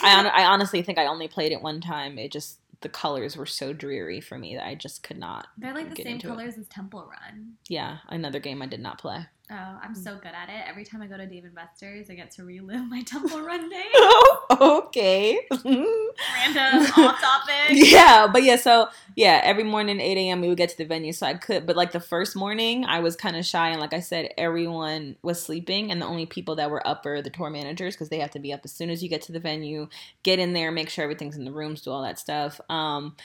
[0.03, 2.19] I, I honestly think I only played it one time.
[2.19, 5.47] It just the colors were so dreary for me that I just could not.
[5.57, 6.31] They're like the same into it.
[6.31, 7.55] colors as Temple Run.
[7.69, 9.27] Yeah, another game I did not play.
[9.55, 10.65] Oh, I'm so good at it.
[10.67, 13.69] Every time I go to Dave and Buster's, I get to relive my Temple Run
[13.69, 13.85] day.
[13.95, 15.41] Oh, okay.
[15.65, 17.73] Random, off topic.
[17.73, 20.41] yeah, but yeah, so yeah, every morning eight a.m.
[20.41, 21.67] we would get to the venue, so I could.
[21.67, 25.17] But like the first morning, I was kind of shy, and like I said, everyone
[25.23, 28.21] was sleeping, and the only people that were up are the tour managers because they
[28.21, 29.89] have to be up as soon as you get to the venue,
[30.23, 32.59] get in there, make sure everything's in the rooms, do all that stuff.
[32.71, 33.17] Um,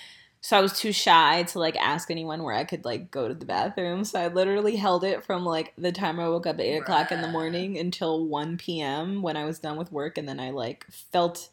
[0.48, 3.34] so I was too shy to like ask anyone where I could like go to
[3.34, 4.06] the bathroom.
[4.06, 7.12] So I literally held it from like the time I woke up at eight o'clock
[7.12, 9.22] in the morning until one p.m.
[9.22, 11.50] when I was done with work, and then I like felt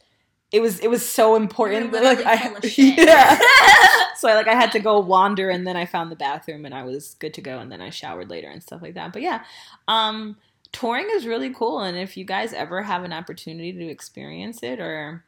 [0.53, 2.97] it was it was so important that like I full of shit.
[2.97, 3.37] yeah.
[4.17, 6.73] so I like I had to go wander, and then I found the bathroom, and
[6.73, 9.13] I was good to go, and then I showered later and stuff like that.
[9.13, 9.43] But yeah,
[9.89, 10.37] um,
[10.71, 14.79] touring is really cool, and if you guys ever have an opportunity to experience it,
[14.79, 15.25] or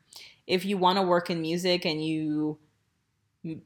[0.47, 2.59] if you want to work in music and you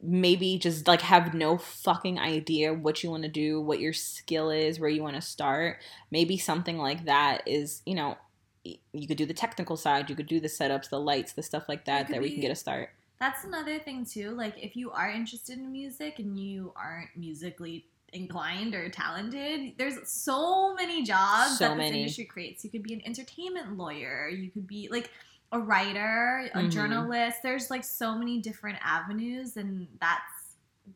[0.02, 4.50] maybe just like have no fucking idea what you want to do, what your skill
[4.50, 5.78] is, where you want to start,
[6.10, 8.16] maybe something like that is, you know,
[8.64, 11.68] you could do the technical side, you could do the setups, the lights, the stuff
[11.68, 12.90] like that that we can get a start.
[13.18, 14.30] That's another thing too.
[14.30, 20.10] Like if you are interested in music and you aren't musically inclined or talented, there's
[20.10, 22.64] so many jobs So that this industry creates.
[22.64, 25.10] You could be an entertainment lawyer, you could be like
[25.52, 26.70] a writer, a Mhm.
[26.70, 27.38] journalist.
[27.42, 30.22] There's like so many different avenues and that's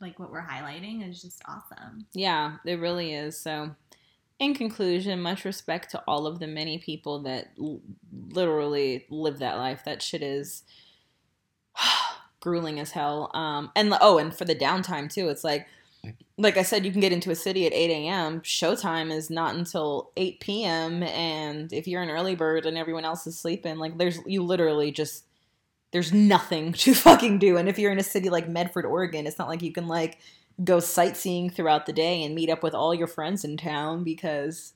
[0.01, 2.07] like what we're highlighting is just awesome.
[2.13, 3.39] Yeah, it really is.
[3.39, 3.75] So,
[4.39, 7.81] in conclusion, much respect to all of the many people that l-
[8.31, 9.85] literally live that life.
[9.85, 10.65] That shit is
[12.41, 13.31] grueling as hell.
[13.35, 15.67] Um, and oh, and for the downtime too, it's like,
[16.37, 18.41] like I said, you can get into a city at eight a.m.
[18.41, 21.03] Showtime is not until eight p.m.
[21.05, 24.91] And if you're an early bird and everyone else is sleeping, like there's you literally
[24.91, 25.25] just
[25.93, 27.57] there's nothing to fucking do.
[27.57, 30.19] And if you're in a city like Medford, Oregon, it's not like you can like
[30.63, 34.73] go sightseeing throughout the day and meet up with all your friends in town because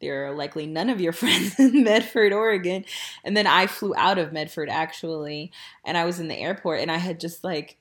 [0.00, 2.84] there are likely none of your friends in Medford, Oregon.
[3.24, 5.52] And then I flew out of Medford actually,
[5.84, 7.78] and I was in the airport and I had just like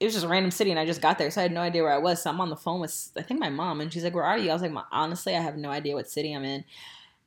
[0.00, 1.60] it was just a random city and I just got there, so I had no
[1.60, 2.22] idea where I was.
[2.22, 4.38] So I'm on the phone with I think my mom and she's like, "Where are
[4.38, 6.64] you?" I was like, "Honestly, I have no idea what city I'm in."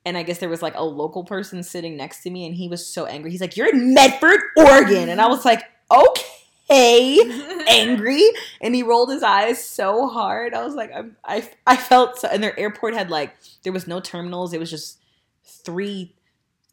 [0.04, 2.68] And I guess there was like a local person sitting next to me and he
[2.68, 3.30] was so angry.
[3.30, 6.24] He's like, "You're in Medford, Oregon." And I was like, "Okay."
[7.68, 8.22] angry
[8.60, 12.28] and he rolled his eyes so hard i was like I'm, i i felt so
[12.28, 14.98] and their airport had like there was no terminals it was just
[15.44, 16.14] three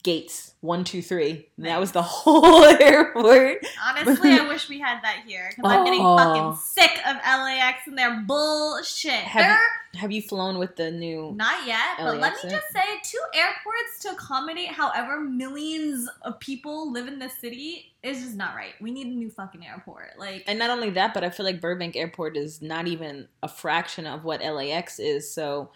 [0.05, 5.01] gates one two three and that was the whole airport Honestly, I wish we had
[5.03, 6.17] that here because I'm getting Oh.
[6.17, 9.11] fucking sick of LAX and their bullshit.
[9.11, 12.65] Have you- have you flown with the new not yet, but let LAX, me just
[12.73, 18.35] say, two airports to accommodate however millions of people live in this city is just
[18.35, 18.73] not right.
[18.81, 20.19] We need a new fucking airport.
[20.19, 23.47] Like, and not only that but i feel like burbank airport is not even a
[23.47, 25.71] fraction of what lax is so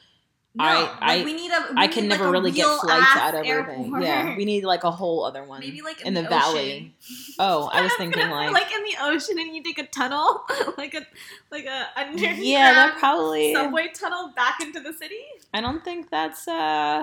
[0.59, 1.65] no, I- like, I- we need a.
[1.71, 4.03] We i can like, never a really get flights out of airport.
[4.03, 6.29] yeah we need like a whole other one Maybe like in the, ocean.
[6.29, 6.95] valley
[7.39, 10.43] oh i was thinking like like in the ocean and you take a tunnel,
[10.77, 11.05] like a
[11.51, 15.15] like a underground yeah that probably subway tunnel back into the city.
[15.53, 16.51] I don't think that's uh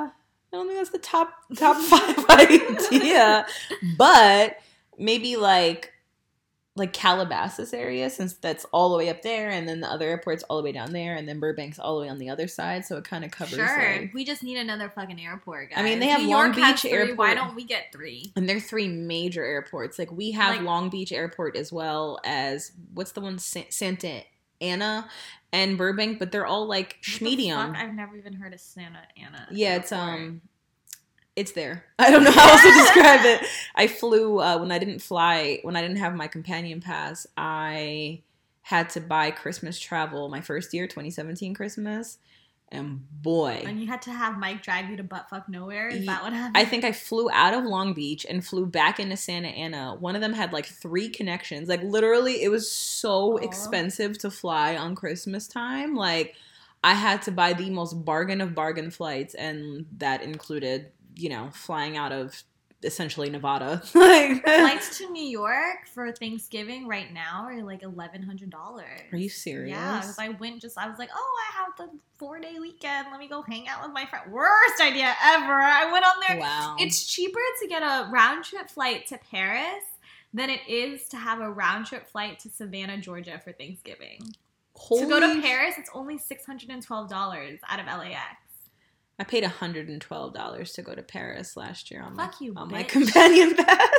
[0.09, 3.47] I don't think that's the top top five idea.
[3.99, 4.59] But
[4.99, 5.93] maybe like
[6.77, 10.43] like Calabasas area since that's all the way up there and then the other airport's
[10.45, 12.85] all the way down there and then Burbank's all the way on the other side
[12.85, 15.79] so it kind of covers Sure, like- we just need another fucking airport, guys.
[15.79, 18.33] I mean, they have New Long York Beach three, Why don't we get three?
[18.37, 19.99] and they're three major airports.
[19.99, 24.23] Like we have Like- Long Beach Airport as well as what's the one Sa- Santa
[24.61, 25.09] Ana
[25.53, 29.49] and Burbank, but they're all like the I've never even heard of Santa Ana.
[29.51, 30.41] Yeah, it's um
[31.37, 31.85] it's there.
[31.99, 33.47] I don't know how else to describe it.
[33.75, 37.27] I flew uh, when I didn't fly when I didn't have my companion pass.
[37.37, 38.23] I
[38.63, 42.19] had to buy Christmas travel my first year, 2017 Christmas,
[42.71, 45.87] and boy, And you had to have Mike drive you to buttfuck nowhere.
[45.89, 46.57] Is Ye- that what happened?
[46.57, 49.95] I think I flew out of Long Beach and flew back into Santa Ana.
[49.95, 51.69] One of them had like three connections.
[51.69, 53.45] Like literally, it was so Aw.
[53.45, 55.95] expensive to fly on Christmas time.
[55.95, 56.35] Like
[56.83, 61.51] I had to buy the most bargain of bargain flights, and that included, you know,
[61.53, 62.43] flying out of
[62.83, 63.83] essentially Nevada.
[63.95, 69.01] like, Flights to New York for Thanksgiving right now are like eleven hundred dollars.
[69.13, 69.77] Are you serious?
[69.77, 73.09] Yeah, because I went just I was like, oh, I have the four day weekend.
[73.11, 74.31] Let me go hang out with my friend.
[74.31, 75.53] Worst idea ever.
[75.53, 76.39] I went on there.
[76.39, 76.77] wow.
[76.79, 79.85] It's cheaper to get a round trip flight to Paris
[80.33, 84.21] than it is to have a round trip flight to Savannah, Georgia for Thanksgiving.
[84.89, 88.37] to go to Paris, it's only six hundred and twelve dollars out of LAX.
[89.19, 92.53] I paid hundred and twelve dollars to go to Paris last year on my you,
[92.57, 93.89] on my companion pass.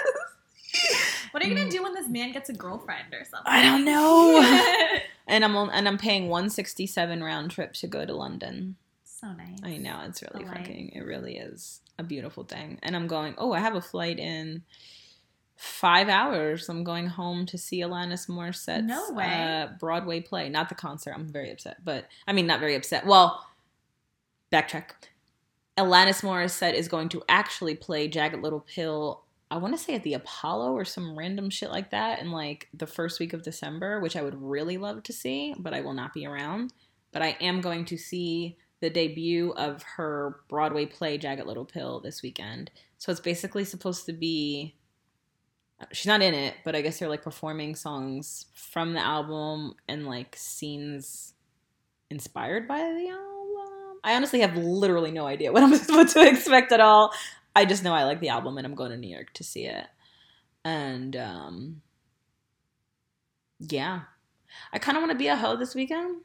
[1.32, 3.45] What are you gonna do when this man gets a girlfriend or something?
[3.45, 4.99] I don't know.
[5.27, 8.75] and I'm on, and I'm paying one sixty seven round trip to go to London.
[9.03, 9.60] so nice.
[9.63, 10.93] I know it's really fucking.
[10.95, 12.80] It really is a beautiful thing.
[12.82, 13.36] And I'm going.
[13.38, 14.63] Oh, I have a flight in
[15.58, 16.69] five hours.
[16.69, 19.25] I'm going home to see Alanis Morissette's No way.
[19.25, 20.49] Uh, Broadway play.
[20.49, 21.13] Not the concert.
[21.13, 23.06] I'm very upset, but I mean, not very upset.
[23.06, 23.45] Well,
[24.51, 24.91] backtrack.
[25.77, 29.23] Alanis Morissette is going to actually play Jagged Little Pill.
[29.51, 32.67] I want to say at the Apollo or some random shit like that in like
[32.73, 35.93] the first week of December, which I would really love to see, but I will
[35.93, 36.73] not be around.
[37.12, 41.99] But I am going to see the debut of her Broadway play Jagged Little Pill
[41.99, 42.71] this weekend.
[42.97, 44.75] So it's basically supposed to be
[45.91, 50.07] she's not in it, but I guess they're like performing songs from the album and
[50.07, 51.33] like scenes
[52.10, 53.37] inspired by the album.
[54.08, 57.13] I honestly have literally no idea what I'm supposed to expect at all.
[57.54, 59.65] I just know I like the album and I'm going to New York to see
[59.65, 59.86] it.
[60.63, 61.82] And um
[63.60, 64.02] yeah.
[64.72, 66.22] I kind of want to be a hoe this weekend.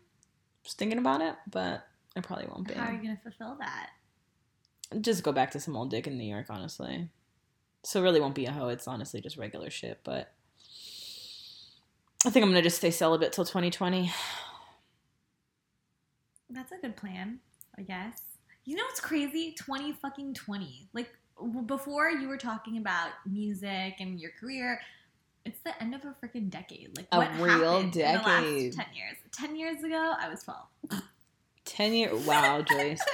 [0.63, 1.85] Just thinking about it, but
[2.17, 2.75] I probably won't be.
[2.75, 3.91] How are you gonna fulfill that?
[5.01, 7.09] Just go back to some old dick in New York, honestly.
[7.83, 8.69] So really won't be a hoe.
[8.69, 10.33] It's honestly just regular shit, but
[12.25, 14.13] I think I'm gonna just stay celibate till 2020.
[16.51, 17.41] That's a good plan,
[17.79, 18.19] I guess.
[18.65, 19.55] You know what's crazy?
[19.59, 20.87] Twenty fucking twenty.
[20.93, 21.11] Like
[21.67, 24.81] before, you were talking about music and your career.
[25.45, 26.97] It's the end of a freaking decade.
[26.97, 27.49] Like A what real
[27.81, 28.73] happened in the last decade.
[28.75, 29.17] ten years?
[29.33, 30.67] Ten years ago, I was twelve.
[31.65, 33.01] 10 year wow, Joyce.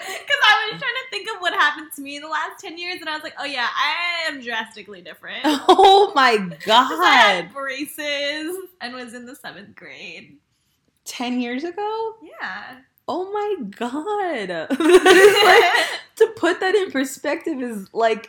[0.00, 2.78] Because I was trying to think of what happened to me in the last 10
[2.78, 5.40] years, and I was like, oh yeah, I am drastically different.
[5.44, 7.04] Oh my 'Cause I god.
[7.04, 10.38] had braces and was in the seventh grade.
[11.04, 12.14] 10 years ago?
[12.22, 12.78] Yeah.
[13.12, 14.68] Oh my god.
[14.78, 18.28] Like- to put that in perspective is like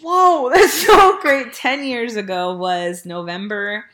[0.00, 1.52] whoa, that's so great.
[1.52, 3.84] 10 years ago was November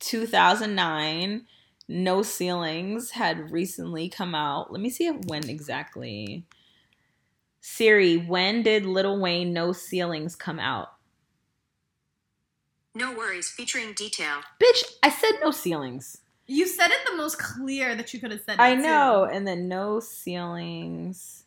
[0.00, 1.44] 2009.
[1.90, 4.72] No Ceilings had recently come out.
[4.72, 6.44] Let me see when exactly.
[7.60, 10.92] Siri, when did Lil Wayne No Ceilings come out?
[12.94, 14.40] No worries, featuring detail.
[14.62, 16.18] Bitch, I said no ceilings.
[16.50, 18.60] You said it the most clear that you could have said it.
[18.60, 18.82] I too.
[18.82, 19.28] know.
[19.30, 21.44] And then no ceilings.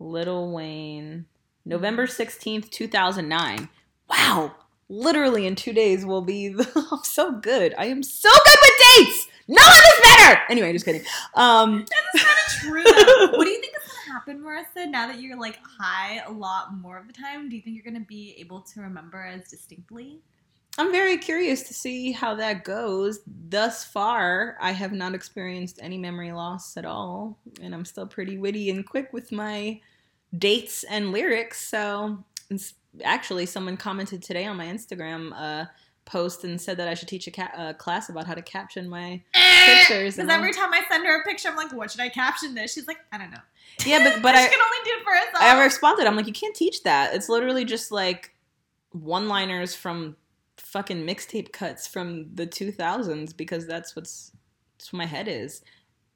[0.00, 1.26] Lil Wayne.
[1.64, 3.68] November 16th, 2009.
[4.10, 4.54] Wow.
[4.88, 7.72] Literally in two days will be the, I'm so good.
[7.78, 9.28] I am so good with dates.
[9.46, 10.42] None of this matter.
[10.50, 11.04] Anyway, just kidding.
[11.34, 12.52] Um, That's kind of
[12.84, 12.84] true.
[13.36, 14.90] What do you think is gonna happen, Marissa?
[14.90, 17.84] Now that you're like high a lot more of the time, do you think you're
[17.84, 20.20] gonna be able to remember as distinctly?
[20.76, 23.20] I'm very curious to see how that goes.
[23.26, 28.38] Thus far, I have not experienced any memory loss at all, and I'm still pretty
[28.38, 29.80] witty and quick with my
[30.36, 31.64] dates and lyrics.
[31.68, 32.24] So,
[33.04, 35.66] actually, someone commented today on my Instagram uh,
[36.06, 38.88] post and said that I should teach a ca- uh, class about how to caption
[38.88, 40.16] my pictures.
[40.16, 42.72] Because every time I send her a picture, I'm like, "What should I caption this?"
[42.72, 43.38] She's like, "I don't know."
[43.86, 45.42] yeah, but but I can only do it for herself.
[45.42, 46.06] I responded.
[46.06, 47.14] I'm like, you can't teach that.
[47.14, 48.34] It's literally just like
[48.90, 50.16] one-liners from
[50.74, 54.32] fucking mixtape cuts from the 2000s because that's what's
[54.76, 55.62] that's what my head is.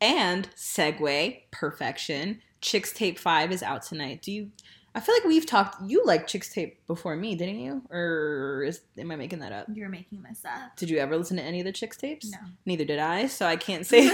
[0.00, 2.40] And segue perfection.
[2.60, 4.20] Chixtape Five is out tonight.
[4.20, 4.50] Do you?
[4.96, 5.88] I feel like we've talked.
[5.88, 7.82] You liked Chixtape before me, didn't you?
[7.88, 9.66] Or is, am I making that up?
[9.72, 10.76] You're making this up.
[10.76, 12.32] Did you ever listen to any of the Chixtapes?
[12.32, 12.38] No.
[12.66, 14.08] Neither did I, so I can't say.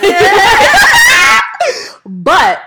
[2.04, 2.61] but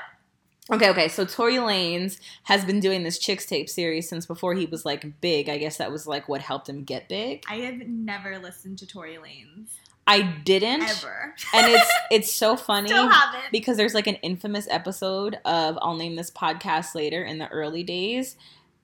[0.72, 1.08] okay, okay.
[1.08, 5.50] So Tory Lanez has been doing this Chixtape series since before he was like big.
[5.50, 7.44] I guess that was like what helped him get big.
[7.50, 9.70] I have never listened to Tory Lanez
[10.08, 11.36] I didn't, ever.
[11.54, 13.12] and it's it's so funny Still
[13.52, 17.84] because there's like an infamous episode of I'll name this podcast later in the early
[17.84, 18.38] days.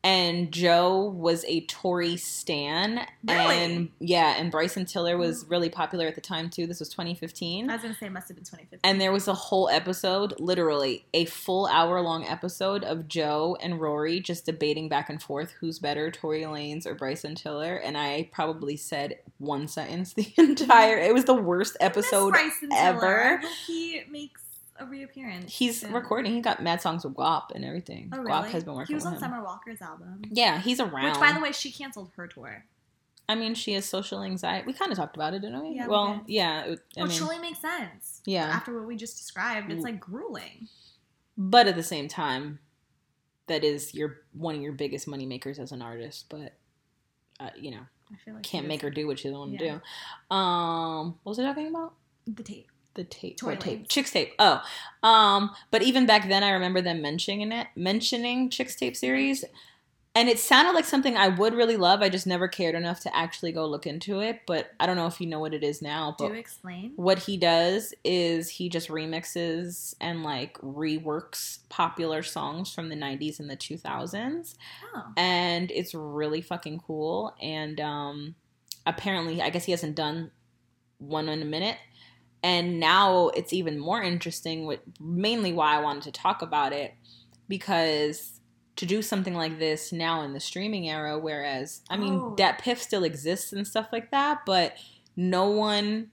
[0.03, 3.55] And Joe was a Tory stan, Really?
[3.55, 5.51] and yeah, and Bryson Tiller was mm.
[5.51, 6.67] really popular at the time too.
[6.67, 7.69] This was 2015.
[7.69, 8.79] I was gonna say it must have been 2015.
[8.83, 13.79] And there was a whole episode, literally a full hour long episode of Joe and
[13.79, 17.77] Rory just debating back and forth who's better, Tory Lanez or Bryson Tiller.
[17.77, 20.97] And I probably said one sentence the entire.
[20.97, 22.35] It was the worst episode
[22.73, 23.39] ever.
[23.39, 23.41] Tiller.
[23.67, 24.42] He makes
[24.77, 25.53] a reappearance.
[25.55, 25.93] He's soon.
[25.93, 26.33] recording.
[26.33, 28.09] He got mad songs with Guap and everything.
[28.13, 29.19] Oh, Guap has been working He was on him.
[29.19, 30.21] Summer Walker's album.
[30.29, 31.11] Yeah, he's around.
[31.11, 32.65] Which, by the way, she canceled her tour.
[33.29, 34.65] I mean, she has social anxiety.
[34.67, 35.75] We kind of talked about it, didn't we?
[35.75, 36.63] Yeah, well, yeah.
[36.65, 38.21] it- I Which mean, totally makes sense.
[38.25, 38.45] Yeah.
[38.47, 40.67] After what we just described, it's like grueling.
[41.37, 42.59] but at the same time,
[43.47, 46.25] that is your one of your biggest money makers as an artist.
[46.29, 46.53] But
[47.39, 47.81] uh, you know,
[48.11, 49.79] I feel like can't make her do what she doesn't want to Yeah.
[50.29, 50.35] do.
[50.35, 51.93] Um, what was I talking about?
[52.25, 52.71] the tape.
[52.95, 54.31] The tape, Toy tape, Chixtape.
[54.37, 54.61] Oh,
[55.01, 59.43] um, but even back then, I remember them mentioning it, mentioning Chixtape series,
[60.15, 62.03] and it sounded like something I would really love.
[62.03, 64.41] I just never cared enough to actually go look into it.
[64.45, 66.15] But I don't know if you know what it is now.
[66.19, 66.93] But Do explain.
[66.97, 73.39] what he does is he just remixes and like reworks popular songs from the 90s
[73.39, 74.53] and the 2000s
[74.95, 75.03] Oh.
[75.17, 78.35] and it's really fucking cool and um
[78.85, 80.29] apparently i guess he hasn't done
[80.99, 81.77] one in a minute
[82.43, 86.93] and now it's even more interesting with mainly why i wanted to talk about it
[87.47, 88.39] because
[88.75, 92.35] to do something like this now in the streaming era whereas i mean Oh.
[92.37, 94.75] DatPiff still exists and stuff like that but
[95.15, 96.09] no one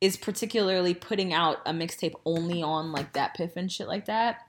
[0.00, 4.46] is particularly putting out a mixtape only on like DatPiff and shit like that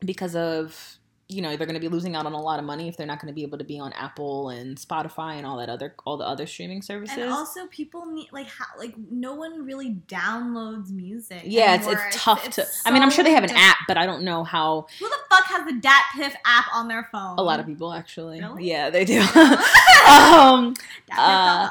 [0.00, 0.97] because of
[1.30, 3.06] you know they're going to be losing out on a lot of money if they're
[3.06, 5.94] not going to be able to be on Apple and Spotify and all that other
[6.06, 7.18] all the other streaming services.
[7.18, 11.42] And also, people need like how like no one really downloads music.
[11.44, 12.06] yeah, it's, anymore.
[12.06, 12.62] it's tough to.
[12.62, 14.86] it's I mean, I'm sure they have an app, but I don't know how.
[14.98, 17.38] Who the fuck has the Dat Piff app on their phone?
[17.38, 18.40] A lot of people actually.
[18.40, 18.68] Really?
[18.68, 19.20] Yeah, they do.
[20.08, 20.74] um,
[21.16, 21.68] uh,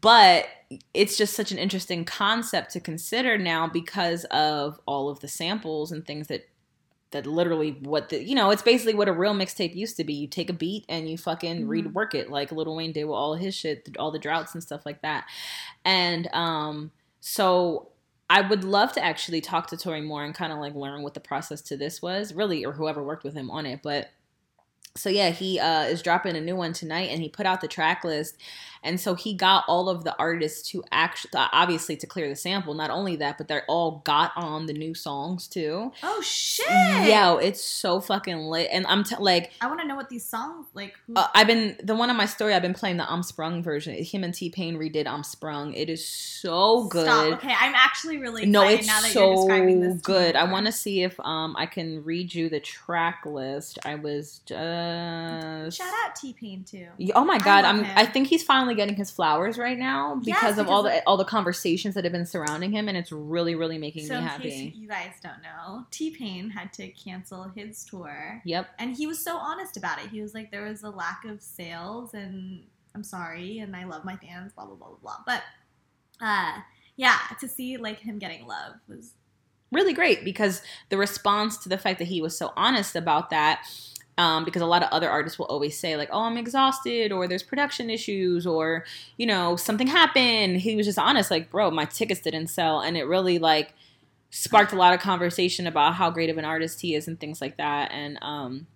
[0.00, 0.46] but
[0.94, 5.92] it's just such an interesting concept to consider now because of all of the samples
[5.92, 6.48] and things that
[7.10, 10.12] that literally what the you know it's basically what a real mixtape used to be
[10.12, 11.92] you take a beat and you fucking Mhm.
[11.92, 14.84] rework it like Lil Wayne did with all his shit all the droughts and stuff
[14.84, 15.24] like that
[15.84, 16.90] and um
[17.20, 17.88] so
[18.30, 21.14] I would love to actually talk to Tory more and kind of like learn what
[21.14, 24.10] the process to this was really or whoever worked with him on it but
[24.96, 27.68] so yeah he uh is dropping a new one tonight and he put out the
[27.68, 28.36] track list
[28.82, 32.74] and so he got all of the artists to actually obviously to clear the sample
[32.74, 36.66] not only that but they all got on the new songs too oh shit!
[37.08, 40.24] Yo, it's so fucking lit, and I'm t- like, I want to know what these
[40.24, 40.94] songs like.
[41.06, 42.54] Who, uh, I've been the one on my story.
[42.54, 43.94] I've been playing the I'm Sprung version.
[44.02, 45.74] Him and T Pain redid I'm Sprung.
[45.74, 47.06] It is so good.
[47.06, 47.32] Stop.
[47.38, 50.02] Okay, I'm actually really excited No, it's now that you're describing so this.
[50.02, 50.36] good.
[50.36, 53.78] I want to see if um I can read you the track list.
[53.84, 56.86] I was just shout out T Pain too.
[57.14, 57.92] Oh my god, I'm him.
[57.96, 61.16] I think he's finally getting his flowers right now Yes, because of all the all
[61.16, 64.72] the conversations that have been surrounding him and it's really really making So me happy.
[64.76, 68.68] you guys don't know, T Pain had to cancel his tour, Yep.
[68.78, 70.10] and he was so honest about it.
[70.10, 74.04] He was like, "There was a lack of sales, and I'm sorry, and I love
[74.04, 75.42] my fans, blah blah blah blah blah." But,
[76.20, 76.60] uh,
[76.96, 79.12] yeah, to see like him getting love was
[79.70, 83.66] really great because the response to the fact that he was so honest about that
[84.18, 87.26] um, because a lot of other artists will always say like oh i'm exhausted or
[87.26, 88.84] there's production issues or
[89.16, 90.60] you know something happened.
[90.60, 93.74] He was just honest like bro my tickets didn't sell and it really like
[94.30, 97.40] sparked a lot of conversation about how great of an artist he is and things
[97.40, 98.66] like that and um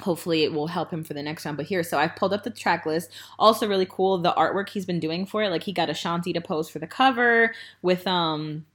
[0.00, 1.56] hopefully it will help him for the next round.
[1.56, 3.10] But here so i've pulled up the track list.
[3.38, 6.40] Also really cool the artwork he's been doing for it like he got ashanti to
[6.40, 8.66] pose for the cover with um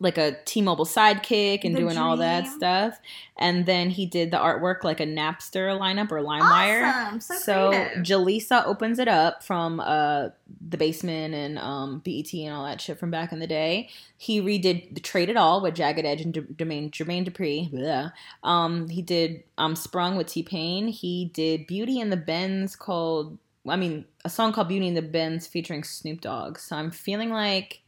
[0.00, 3.00] like a T-Mobile sidekick and The doing all that stuff.
[3.36, 6.84] And then he did the artwork like a Napster lineup or LimeWire.
[7.06, 7.20] awesome.
[7.20, 8.02] So, So creative.
[8.04, 10.28] Jaleesa opens it up from uh
[10.68, 13.88] the basement and um BET and all that shit from back in the day.
[14.16, 17.68] He redid the Trade It All with Jagged Edge and Jermaine Jermaine Dupri.
[17.70, 18.10] Blah.
[18.44, 20.86] Um he did um Sprung with T Pain.
[20.88, 23.36] He did Beauty and the Benz called
[23.68, 26.58] I mean a song called Beauty and the Benz featuring Snoop Dogg.
[26.58, 27.80] So I'm feeling like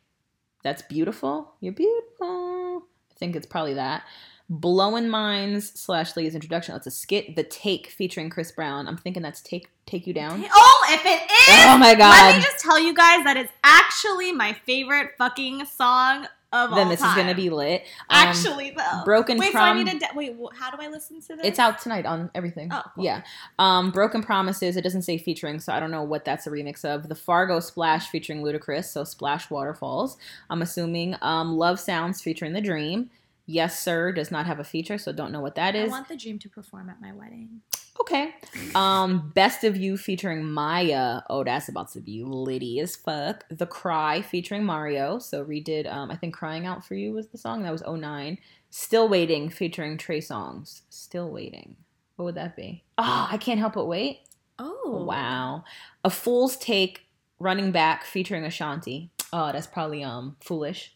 [0.62, 1.52] that's beautiful.
[1.60, 2.82] You're beautiful.
[3.10, 4.02] I think it's probably that.
[4.48, 6.74] Blowing Minds slash Ladies Introduction.
[6.74, 7.36] That's a skit.
[7.36, 8.88] The Take featuring Chris Brown.
[8.88, 10.44] I'm thinking that's Take Take You Down.
[10.52, 12.10] Oh, if it is, Oh my god.
[12.32, 16.88] let me just tell you guys that it's actually my favorite fucking song of then
[16.88, 17.10] this time.
[17.10, 17.82] is gonna be lit.
[17.82, 17.86] Um,
[18.26, 19.04] actually though.
[19.04, 20.36] Broken Wait, Prom- so I need to de- wait.
[20.58, 21.46] How do I listen to this?
[21.46, 22.68] It's out tonight on everything.
[22.72, 23.04] Oh, cool.
[23.04, 23.22] yeah.
[23.58, 24.76] Um, Broken Promises.
[24.76, 27.08] It doesn't say featuring, so I don't know what that's a remix of.
[27.08, 30.16] The Fargo Splash featuring Ludacris, so Splash Waterfalls.
[30.48, 31.16] I'm assuming.
[31.22, 33.10] Um, Love Sounds featuring The Dream.
[33.46, 34.12] Yes, sir.
[34.12, 35.88] Does not have a feature, so don't know what that is.
[35.88, 37.62] I want the dream to perform at my wedding.
[38.00, 38.34] Okay.
[38.74, 41.22] Um, Best of You featuring Mya.
[41.28, 43.44] Oh, that's about to be litty as fuck.
[43.50, 45.18] The Cry featuring Mario.
[45.18, 47.62] So redid um I think Crying Out for You was the song.
[47.62, 48.38] That was 09.
[48.70, 50.82] Still Waiting featuring Trey Songz.
[50.88, 51.76] Still Waiting.
[52.16, 52.84] What would that be?
[52.98, 54.20] Oh, I can't help but wait.
[54.58, 55.64] Oh Wow.
[56.04, 57.02] A Fool's Take
[57.38, 59.10] Running Back featuring Ashanti.
[59.32, 60.94] Oh, that's probably um foolish.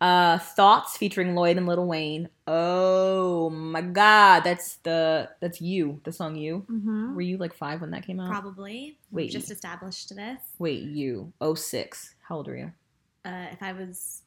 [0.00, 2.28] Uh, Thoughts featuring Lloyd and Lil Wayne.
[2.46, 6.66] Oh my god, that's the that's you, the song you.
[6.70, 7.14] Mm-hmm.
[7.14, 8.30] Were you like five when that came out?
[8.30, 8.98] Probably.
[9.10, 9.30] Wait.
[9.30, 10.40] Just established this.
[10.58, 11.32] Wait, you.
[11.40, 12.14] Oh six.
[12.28, 12.72] How old are you?
[13.24, 14.22] Uh, if I was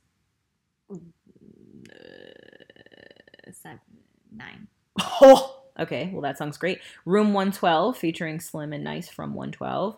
[0.91, 0.95] uh,
[3.51, 3.79] seven,
[4.35, 4.67] nine.
[4.99, 6.09] Oh, okay.
[6.11, 6.79] Well, that song's great.
[7.05, 9.97] Room 112 featuring Slim and Nice from 112.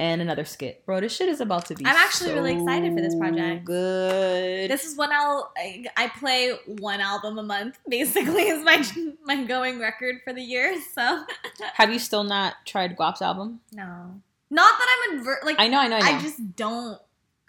[0.00, 0.86] And another skit.
[0.86, 3.64] Bro, this shit is about to be I'm actually really excited for this project.
[3.64, 4.70] Good.
[4.70, 7.78] This is when I'll I, I play one album a month.
[7.88, 8.84] Basically, is my
[9.24, 10.76] my going record for the year.
[10.94, 11.24] So
[11.74, 13.60] Have you still not tried Guap's album?
[13.72, 14.20] no,
[14.50, 16.18] not that I'm adver- like I know, I know, I know.
[16.18, 17.00] I just don't.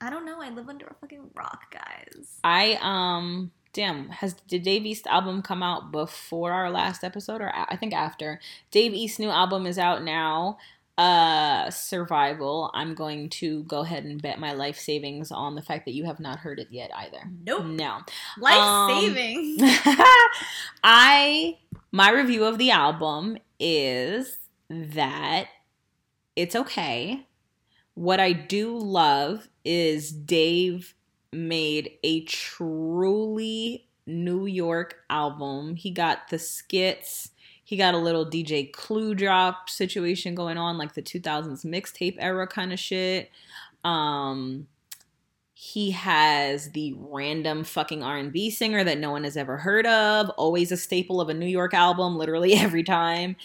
[0.02, 0.41] I don't know.
[0.41, 2.39] I live under a fucking rock, guys.
[2.43, 7.47] I um damn has did Dave East album come out before our last episode or
[7.47, 8.39] a- I think after
[8.72, 10.58] Dave East's new album is out now
[11.00, 15.86] uh survival i'm going to go ahead and bet my life savings on the fact
[15.86, 17.66] that you have not heard it yet either Nope.
[17.66, 18.00] no
[18.38, 19.58] Life Um, saving.
[20.84, 21.58] i
[21.93, 24.39] my review of the album is
[24.70, 25.45] that
[26.36, 27.26] it's okay
[27.93, 30.95] what i do love is dave
[31.32, 35.76] made a truly New York album.
[35.76, 37.30] He got the skits.
[37.70, 42.47] He got a little DJ Clue drop situation going on, like the 2000s mixtape era
[42.47, 43.30] kind of shit.
[43.84, 44.65] Um,
[45.53, 50.72] he has the random fucking R&B singer that no one has ever heard of, always
[50.72, 53.36] a staple of a New York album, literally every time.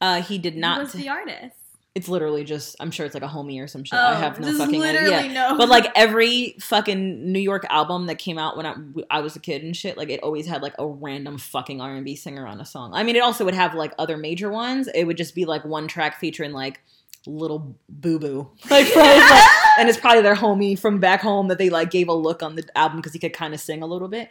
[0.00, 0.76] Uh, he did not.
[0.76, 1.56] Who was the artist?
[1.94, 2.74] It's literally just.
[2.80, 3.98] I'm sure it's like a homie or some shit.
[3.98, 5.56] I have no Oh, fucking literally idea no.
[5.58, 8.74] but like every fucking New York album that came out when I,
[9.10, 11.94] I was a kid and shit, like it always had like a random fucking R
[11.94, 12.92] and B singer on a song.
[12.94, 14.88] I mean, it also would have like other major ones.
[14.94, 16.80] It would just be like one track featuring like
[17.26, 19.42] little boo boo, like, like,
[19.78, 22.56] and it's probably their homie from back home that they like gave a look on
[22.56, 24.28] the album because he could kind of sing a little bit.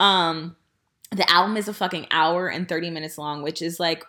[0.00, 0.56] Um,
[1.10, 4.04] the album is a fucking hour and thirty minutes long, which is like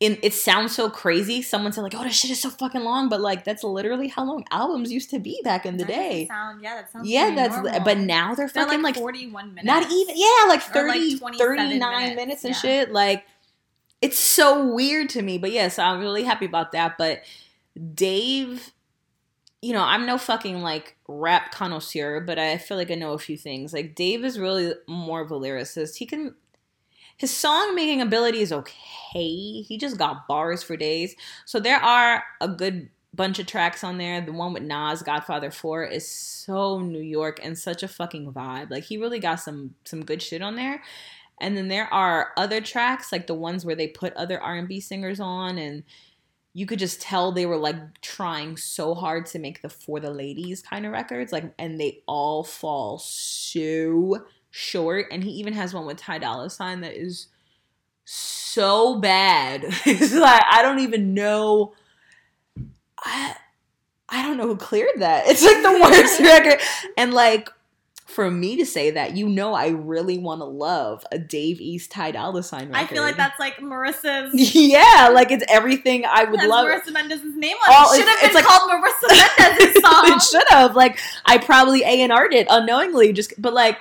[0.00, 1.42] in, it sounds so crazy.
[1.42, 4.24] Someone said like, "Oh, this shit is so fucking long," but like that's literally how
[4.24, 6.26] long albums used to be back in the That day.
[6.26, 7.08] Sound, yeah, that sounds.
[7.08, 7.80] Yeah, that's normal.
[7.80, 9.66] but now they're they're fucking like, like, 41 minutes.
[9.66, 12.60] not even yeah, like Or, like, 39 minutes, minutes, and yeah.
[12.60, 12.92] shit.
[12.92, 13.24] Like
[14.00, 15.36] it's so weird to me.
[15.36, 16.96] But yes, I'm really happy about that.
[16.96, 17.20] But
[17.94, 18.72] Dave,
[19.60, 23.18] you know, I'm no fucking like rap connoisseur, but I feel like I know a
[23.18, 23.74] few things.
[23.74, 25.96] Like Dave is really more of a lyricist.
[25.96, 26.34] He can
[27.20, 29.60] his song making ability is okay.
[29.60, 31.14] He just got bars for days.
[31.44, 34.22] So there are a good bunch of tracks on there.
[34.22, 38.70] The one with Nas, Godfather 4, is so New York and such a fucking vibe.
[38.70, 40.82] Like he really got some some good shit on there.
[41.42, 45.20] And then there are other tracks, like the ones where they put other R&B singers
[45.20, 45.82] on and
[46.54, 50.10] you could just tell they were like trying so hard to make the for the
[50.10, 55.72] ladies kind of records like and they all fall so short and he even has
[55.72, 57.28] one with Ty Dolla Sign that is
[58.04, 61.72] so bad it's like I don't even know
[62.98, 63.34] I
[64.08, 66.60] I don't know who cleared that it's like the worst record
[66.96, 67.48] and like
[68.06, 71.92] for me to say that you know I really want to love a Dave East
[71.92, 74.34] Ty Dolla Sign record I feel like that's like Marissa's.
[74.56, 77.96] yeah like it's everything I would love Marissa Mendez's name on it.
[78.00, 80.02] Should it's- have been like- called Marissa Mendez's song.
[80.06, 80.74] it should have.
[80.74, 83.78] Like I probably A and R'd it unknowingly, just but like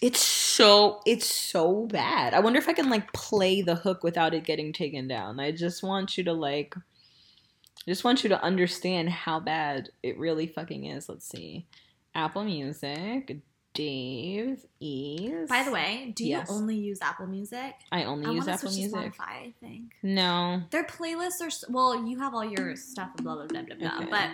[0.00, 2.34] it's so it's so bad.
[2.34, 5.40] I wonder if I can like play the hook without it getting taken down.
[5.40, 10.18] I just want you to like I just want you to understand how bad it
[10.18, 11.08] really fucking is.
[11.08, 11.66] Let's see.
[12.14, 13.38] Apple Music,
[13.74, 15.48] Dave East.
[15.48, 17.74] By the way, do you only use Apple Music?
[17.92, 18.92] I only I use Apple Music.
[19.14, 19.20] Spotify.
[19.20, 20.62] I think No.
[20.70, 22.06] their playlists are well.
[22.06, 23.96] You have all your stuff, blah blah blah blah blah.
[23.98, 24.10] Okay.
[24.10, 24.28] But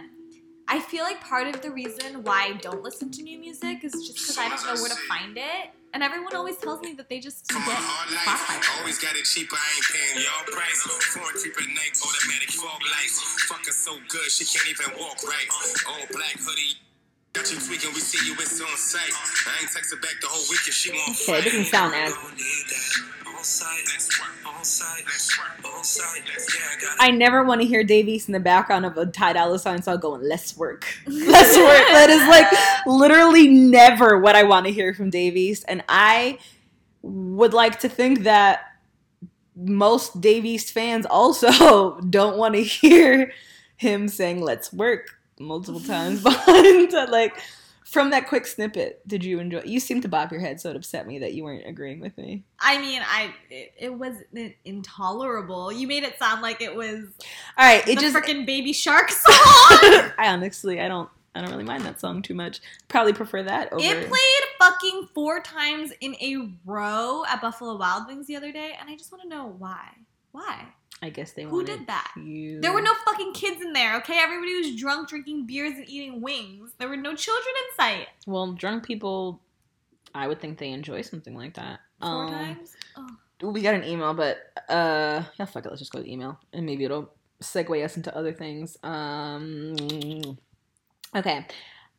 [0.67, 3.93] I feel like part of the reason why I don't listen to new music is
[3.93, 5.71] just because I don't know where to find it.
[5.93, 8.81] And everyone always tells me that they just get Spotify.
[8.81, 10.83] Always got it cheap, I ain't paying y'all price.
[11.15, 13.21] Foreign creep at night, automatic fog lights.
[13.47, 15.47] Fuck her so good, she can't even walk right.
[15.87, 16.81] All black hoodie.
[17.35, 19.11] Got you tweaking, we see you, it's on sight.
[19.11, 22.15] I ain't texted back the whole week if she won't Okay, it doesn't sound as
[27.01, 29.83] I never want to hear Dave East in the background of a Ty Dolla Sign
[29.83, 30.87] song going, let's work.
[31.07, 31.89] Let's work.
[31.89, 32.47] That is like
[32.87, 35.65] literally never what I want to hear from Dave East.
[35.67, 36.39] And I
[37.03, 38.61] would like to think that
[39.57, 43.33] most Dave East fans also don't want to hear
[43.77, 46.93] him saying, let's work multiple times behind.
[47.11, 47.37] like,
[47.85, 49.63] from that quick snippet, did you enjoy?
[49.65, 52.17] You seemed to bob your head, so it upset me that you weren't agreeing with
[52.17, 52.43] me.
[52.59, 54.17] I mean, I it, it was
[54.65, 55.71] intolerable.
[55.71, 57.05] You made it sound like it was
[57.57, 59.23] All right, it the just freaking Baby Shark song.
[60.19, 62.61] I honestly, I don't, I don't really mind that song too much.
[62.89, 63.85] Probably prefer that over.
[63.85, 68.77] It played fucking four times in a row at Buffalo Wild Wings the other day,
[68.81, 69.91] and I just want to know why.
[70.33, 70.67] Why?
[71.03, 71.51] I guess they were.
[71.51, 72.13] Who did that?
[72.17, 72.61] You.
[72.61, 74.19] There were no fucking kids in there, okay?
[74.19, 76.73] Everybody was drunk, drinking beers and eating wings.
[76.79, 78.07] There were no children in sight.
[78.27, 79.43] Well, drunk people,
[80.15, 81.81] I would think they enjoy something like that.
[82.01, 82.77] Four Um, times?
[82.97, 83.51] Oh.
[83.51, 84.39] we got an email, but
[84.69, 85.69] uh, yeah, fuck it.
[85.69, 88.79] Let's just go to email, and maybe it'll segue us into other things.
[88.83, 89.75] Um,
[91.15, 91.47] okay.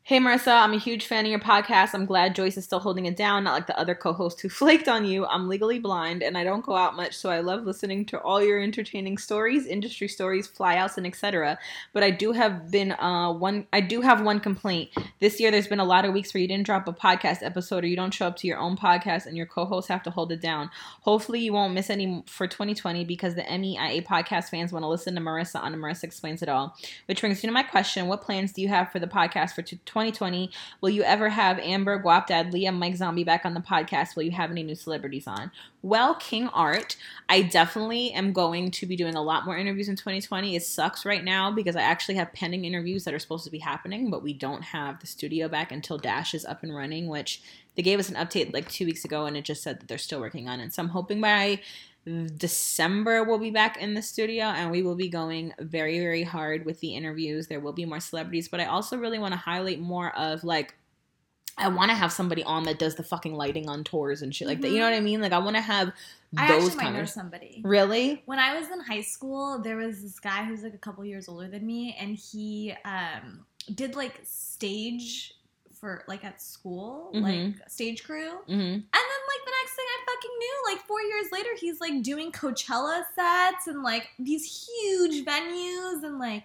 [0.08, 1.96] Hey Marissa, I'm a huge fan of your podcast.
[1.96, 4.88] I'm glad Joyce is still holding it down, not like the other co-host who flaked
[4.88, 5.26] on you.
[5.26, 8.40] I'm legally blind and I don't go out much, so I love listening to all
[8.40, 11.58] your entertaining stories, industry stories, flyouts, and etc.
[11.92, 14.92] But I do have been uh one I do have one complaint.
[15.20, 17.84] This year there's been a lot of weeks where you didn't drop a podcast episode
[17.84, 20.32] or you don't show up to your own podcast and your co-hosts have to hold
[20.32, 20.70] it down.
[21.02, 25.16] Hopefully you won't miss any for 2020 because the MEIA podcast fans want to listen
[25.16, 26.78] to Marissa on Marissa Explains It All.
[27.08, 29.64] Which brings me to my question: What plans do you have for the podcast for
[29.64, 30.52] t- 2020?
[30.82, 34.18] Will you ever have Amber, Guapdad, Leah, Mike Zombie back on the podcast?
[34.18, 35.52] Will you have any new celebrities on?
[35.84, 36.98] Well, King Art,
[37.30, 40.54] I definitely am going to be doing a lot more interviews in 2020.
[40.54, 43.60] It sucks right now because I actually have pending interviews that are supposed to be
[43.60, 47.42] happening, but we don't have the studio back until Dash is up and running, which
[47.76, 49.98] they gave us an update like two weeks ago and it just said that they're
[49.98, 50.74] still working on it.
[50.74, 51.62] So I'm hoping by
[52.06, 56.64] December we'll be back in the studio and we will be going very, very hard
[56.66, 57.48] with the interviews.
[57.48, 60.76] There will be more celebrities, but I also really want to highlight more of like
[61.58, 64.48] I want to have somebody on that does the fucking lighting on tours and shit
[64.48, 64.70] like that.
[64.72, 65.22] You know what I mean?
[65.22, 65.94] Like I want to have
[66.38, 67.62] I those actually might kind know of somebody.
[67.64, 68.22] really.
[68.26, 71.30] When I was in high school, there was this guy who's like a couple years
[71.30, 75.34] older than me, and he um, did like stage
[75.80, 77.22] for like at school, Mhm.
[77.22, 78.32] like stage crew.
[78.48, 78.84] hmm And
[79.36, 83.04] like the next thing I fucking knew, like four years later, he's like doing Coachella
[83.16, 86.44] sets and like these huge venues and like.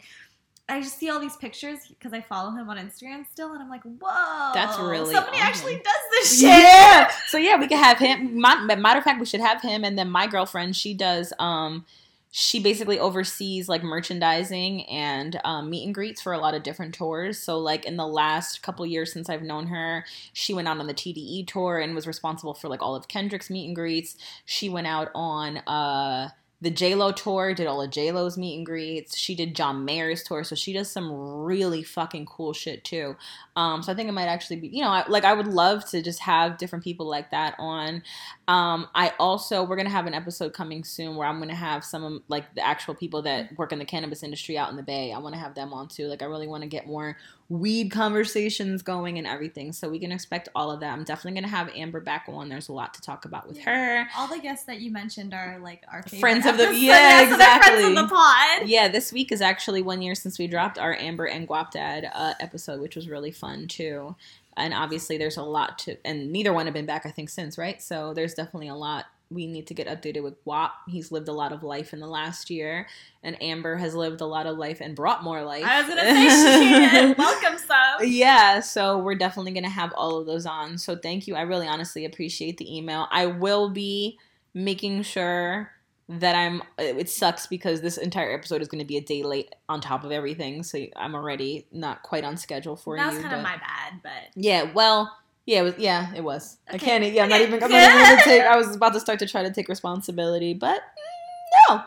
[0.69, 3.69] I just see all these pictures because I follow him on Instagram still, and I'm
[3.69, 5.49] like, "Whoa, That's really somebody awesome.
[5.49, 7.11] actually does this shit." Yeah.
[7.27, 8.41] So yeah, we could have him.
[8.41, 9.83] Ma- Matter of fact, we should have him.
[9.83, 11.33] And then my girlfriend, she does.
[11.41, 11.87] um
[12.33, 16.95] She basically oversees like merchandising and um, meet and greets for a lot of different
[16.95, 17.39] tours.
[17.39, 20.87] So like in the last couple years since I've known her, she went out on
[20.87, 24.17] the TDE tour and was responsible for like all of Kendrick's meet and greets.
[24.45, 26.31] She went out on uh
[26.63, 29.17] the J Lo tour, did all of J Lo's meet and greets.
[29.17, 33.17] She did John Mayer's tour, so she does some really fucking cool shit too.
[33.57, 35.89] Um, so I think it might actually be, you know, I, like I would love
[35.91, 38.03] to just have different people like that on.
[38.47, 42.05] Um, I also we're gonna have an episode coming soon where I'm gonna have some
[42.05, 45.13] of like the actual people that work in the cannabis industry out in the Bay.
[45.13, 46.09] I want to have them on too.
[46.09, 47.17] Like I really want to get more
[47.51, 49.73] weed conversations going and everything.
[49.73, 50.93] So we can expect all of that.
[50.93, 52.49] I'm definitely gonna have Amber back on.
[52.49, 54.07] There's a lot to talk about with her.
[54.17, 56.83] All the guests that you mentioned are like our favorite Friends of the- episodes.
[56.85, 57.85] yeah, friends exactly.
[57.85, 58.69] of the pod.
[58.69, 62.35] Yeah, this week is actually one year since we dropped our Amber and Guapdad uh,
[62.39, 64.15] episode, which was really fun too.
[64.57, 67.59] And obviously, there's a lot to, and neither one have been back, I think, since,
[67.59, 67.83] right?
[67.83, 70.71] So there's definitely a lot we need to get updated with Guap.
[70.89, 72.89] He's lived a lot of life in the last year,
[73.23, 75.65] and Amber has lived a lot of life and brought more life.
[75.65, 78.09] I was gonna say she welcome some.
[78.09, 80.79] Yeah, so we're definitely going to have all of those on.
[80.79, 81.37] So thank you.
[81.37, 83.07] I really honestly appreciate the email.
[83.13, 84.19] I will be
[84.53, 85.71] making sure
[86.09, 89.55] that I'm it sucks because this entire episode is going to be a day late
[89.69, 90.65] on top of everything.
[90.65, 93.19] So I'm already not quite on schedule for That you.
[93.19, 95.17] was kind of my bad, but Yeah, well,
[95.51, 96.59] yeah, it was yeah, it was.
[96.71, 99.01] I can't yeah, I'm not even I'm not even gonna take I was about to
[99.01, 101.83] start to try to take responsibility, but mm,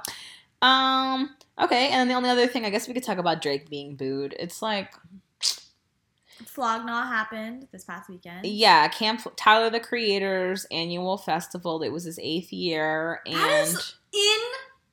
[0.61, 0.67] no.
[0.67, 3.69] Um okay, and then the only other thing I guess we could talk about Drake
[3.69, 4.35] being booed.
[4.37, 4.93] It's like
[6.45, 8.45] Flog Gnaw happened this past weekend.
[8.45, 11.81] Yeah, Camp Tyler the Creator's annual festival.
[11.83, 13.77] It was his eighth year, and
[14.13, 14.39] in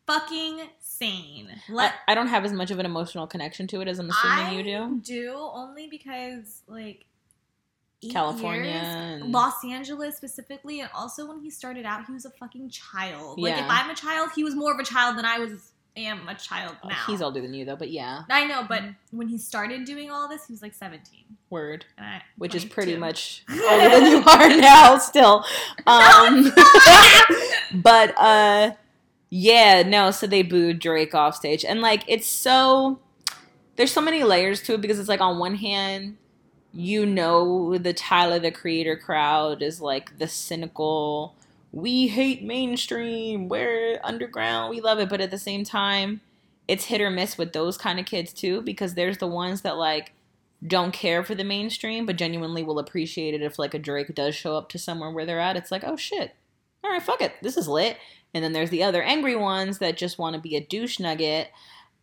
[0.06, 1.48] fucking sane.
[1.68, 4.10] I, Let I don't have as much of an emotional connection to it as I'm
[4.10, 5.00] assuming I you do.
[5.02, 7.06] do only because like
[8.10, 12.70] California years, Los Angeles specifically, and also when he started out, he was a fucking
[12.70, 13.38] child.
[13.38, 13.64] Like Yeah.
[13.64, 16.34] if I'm a child, he was more of a child than I was am a
[16.34, 16.94] child Oh, now.
[17.06, 20.28] He's older than you though, but yeah, I know, but when he started doing all
[20.28, 21.24] this, he was like 17.
[21.50, 21.84] word.
[21.98, 25.44] I, Which is pretty much older than you are now, still.
[25.86, 26.52] Um,
[27.74, 28.72] but uh,
[29.30, 30.10] yeah, no.
[30.10, 33.00] So they booed Drake off stage, and like it's so
[33.76, 36.16] there's so many layers to it because it's like on one hand,
[36.72, 41.34] you know, the Tyler the Creator crowd is like the cynical.
[41.72, 43.48] We hate mainstream.
[43.48, 44.70] We're underground.
[44.70, 46.20] We love it, but at the same time,
[46.68, 49.76] it's hit or miss with those kind of kids too because there's the ones that
[49.76, 50.12] like
[50.64, 54.34] don't care for the mainstream but genuinely will appreciate it if like a Drake does
[54.34, 55.56] show up to somewhere where they're at.
[55.56, 56.34] It's like, oh shit.
[56.84, 57.32] All right, fuck it.
[57.42, 57.96] This is lit.
[58.32, 61.48] And then there's the other angry ones that just want to be a douche nugget.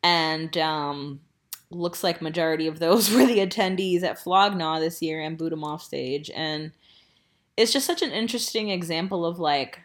[0.04, 1.22] And um
[1.70, 5.54] looks like majority of those were the attendees at Flog Gnaw this year and booed
[5.54, 6.30] him off stage.
[6.34, 6.72] And
[7.56, 9.82] it's just such an interesting example of like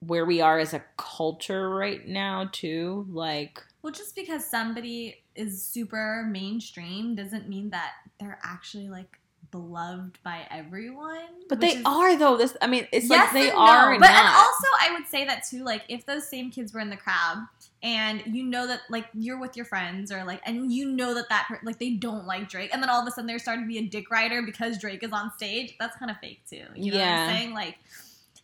[0.00, 3.06] where we are as a culture right now too.
[3.08, 9.18] Like Well, just because somebody is super mainstream doesn't mean that they're actually like
[9.50, 11.26] beloved by everyone.
[11.48, 12.36] but they is- are though.
[12.36, 13.98] This I mean, it's yes like they are no.
[14.00, 14.18] but not.
[14.24, 15.64] and also I would say that too.
[15.64, 17.46] Like if those same kids were in the crowd
[17.82, 21.28] and you know that like you're with your friends or like and you know that
[21.28, 23.68] that like they don't like Drake and then all of a sudden they're starting to
[23.68, 25.74] be a dick rider because Drake is on stage.
[25.78, 26.64] That's kind of fake too.
[26.74, 27.24] You know Yeah.
[27.26, 27.54] what I'm saying?
[27.54, 27.76] Like,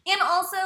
[0.06, 0.56] and also.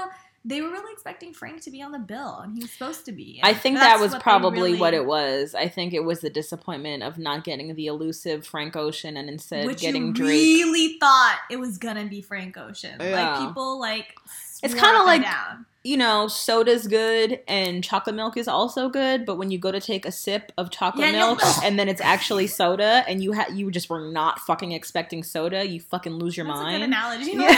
[0.48, 3.12] They were really expecting Frank to be on the bill, and he was supposed to
[3.12, 3.40] be.
[3.42, 5.56] I think that was what probably really- what it was.
[5.56, 9.66] I think it was the disappointment of not getting the elusive Frank Ocean and instead
[9.66, 10.28] Which getting Drake.
[10.30, 12.96] really thought it was gonna be Frank Ocean.
[13.00, 13.34] Yeah.
[13.40, 14.14] Like people like
[14.62, 15.66] It's kinda like- down.
[15.86, 19.80] You know, soda's good and chocolate milk is also good, but when you go to
[19.80, 21.18] take a sip of chocolate Yeah, no.
[21.36, 25.22] milk and then it's actually soda and you ha- you just were not fucking expecting
[25.22, 26.82] soda, you fucking lose your That's a good mind.
[26.84, 27.30] analogy.
[27.34, 27.54] Yeah.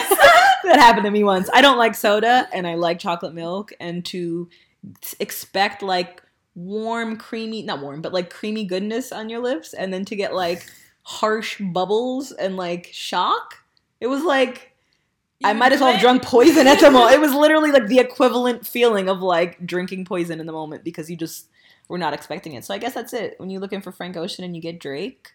[0.64, 1.48] that happened to me once.
[1.54, 4.48] I don't like soda and I like chocolate milk and to
[5.20, 6.22] expect like
[6.54, 10.34] warm creamy not warm but like creamy goodness on your lips and then to get
[10.34, 10.66] like
[11.02, 13.58] harsh bubbles and like shock
[14.00, 14.72] it was like
[15.44, 17.14] I might as well have drunk poison at the moment.
[17.14, 21.08] It was literally like the equivalent feeling of like drinking poison in the moment because
[21.10, 21.46] you just
[21.88, 22.64] were not expecting it.
[22.64, 23.38] So I guess that's it.
[23.38, 25.32] When you're looking for Frank Ocean and you get Drake,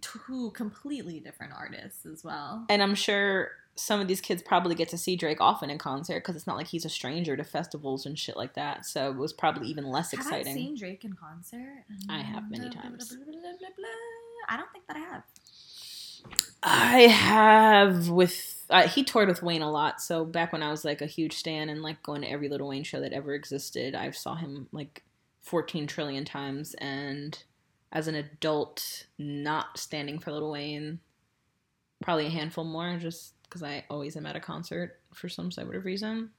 [0.00, 2.64] two completely different artists as well.
[2.68, 6.20] and I'm sure some of these kids probably get to see Drake often in concert
[6.20, 8.84] because it's not like he's a stranger to festivals and shit like that.
[8.84, 10.52] So it was probably even less Have exciting.
[10.52, 11.84] I seen Drake in concert?
[12.08, 13.16] I have many times.
[14.48, 15.22] I don't think that I have.
[16.62, 20.00] I have with uh, he toured with Wayne a lot.
[20.00, 22.68] So back when I was like a huge stan and like going to every Lil
[22.68, 25.04] Wayne show that ever existed, I saw him like
[25.42, 26.74] 14 trillion times.
[26.74, 27.42] And
[27.92, 31.00] as an adult, not standing for Lil Wayne,
[32.02, 35.74] probably a handful more, just because I always am at a concert for some sort
[35.74, 36.30] of reason.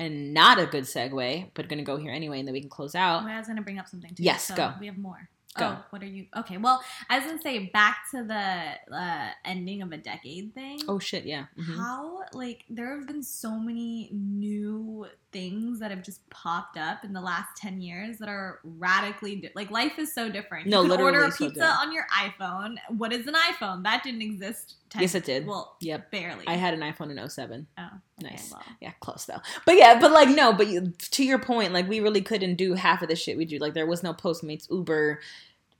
[0.00, 2.94] And not a good segue, but gonna go here anyway, and then we can close
[2.94, 3.24] out.
[3.24, 4.22] I was going to bring up something too.
[4.22, 4.74] Yes, so go.
[4.78, 5.28] We have more.
[5.58, 5.76] Go.
[5.78, 6.26] Oh, what are you?
[6.36, 10.80] Okay, well, I was to say back to the uh, ending of a decade thing.
[10.88, 11.46] Oh shit, yeah.
[11.58, 11.76] mhm.
[11.76, 17.12] How like there have been so many new things that have just popped up in
[17.12, 20.66] the last 10 years that are radically di- like life is so different.
[20.66, 22.76] No, you can order a literally so pizza on your iPhone.
[22.96, 23.82] What is an iPhone?
[23.84, 25.46] That didn't exist 10 Yes, it did.
[25.46, 26.10] Well, Yep.
[26.10, 26.44] barely.
[26.46, 27.66] I had an iPhone in 07.
[27.78, 28.50] oh, okay, Nice.
[28.52, 28.62] well.
[28.80, 29.40] Yeah, close though.
[29.66, 32.74] But yeah, but like no, but you, to your point, like we really couldn't do
[32.74, 33.58] half of the shit we do.
[33.58, 35.20] Like there was no Postmates, Uber,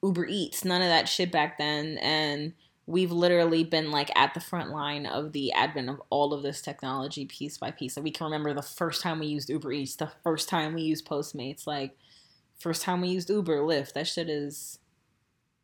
[0.03, 2.53] Uber Eats, none of that shit back then, and
[2.87, 6.63] we've literally been like at the front line of the advent of all of this
[6.63, 7.97] technology piece by piece.
[7.97, 10.83] Like we can remember the first time we used Uber Eats, the first time we
[10.83, 11.97] used Postmates, like
[12.59, 13.93] first time we used Uber, Lyft.
[13.93, 14.79] That shit is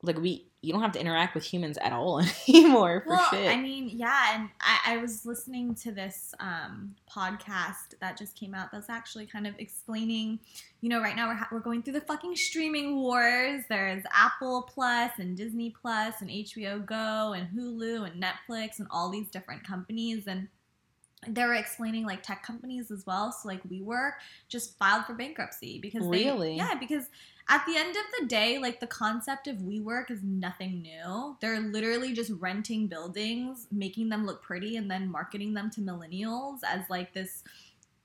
[0.02, 3.50] like we you don't have to interact with humans at all anymore for well, shit.
[3.50, 8.54] I mean, yeah, and I, I was listening to this um, podcast that just came
[8.54, 10.40] out that's actually kind of explaining,
[10.80, 13.64] you know, right now we're, ha- we're going through the fucking streaming wars.
[13.68, 19.10] There's Apple Plus and Disney Plus and HBO Go and Hulu and Netflix and all
[19.10, 20.26] these different companies.
[20.26, 20.48] And
[21.26, 23.32] they were explaining like tech companies as well.
[23.32, 24.12] So like WeWork
[24.48, 26.56] just filed for bankruptcy because they, Really?
[26.56, 27.04] yeah, because
[27.48, 31.36] at the end of the day, like the concept of WeWork is nothing new.
[31.40, 36.60] They're literally just renting buildings, making them look pretty, and then marketing them to millennials
[36.66, 37.44] as like this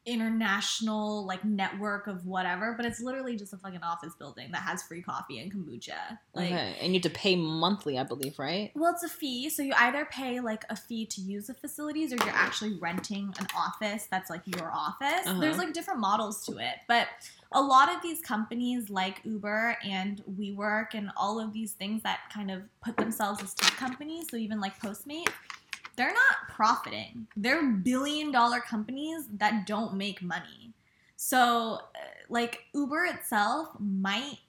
[0.06, 2.74] international like network of whatever.
[2.76, 6.18] But it's literally just a fucking office building that has free coffee and kombucha.
[6.34, 8.72] Like, okay, and you have to pay monthly, I believe, right?
[8.76, 9.50] well, it's a fee.
[9.50, 13.34] So you either pay like a fee to use the facilities or you're actually renting
[13.39, 15.26] an office that's like your office.
[15.26, 15.39] Uh-huh.
[15.39, 16.76] There's like different models to it.
[16.88, 17.08] But
[17.52, 22.20] a lot of these companies like Uber and WeWork and all of these things that
[22.34, 25.30] kind of put themselves as tech companies, so even like Postmate,
[26.00, 27.28] they're not profiting.
[27.36, 30.72] They're billion dollar companies that don't make money.
[31.18, 34.39] So, uh, like Uber itself might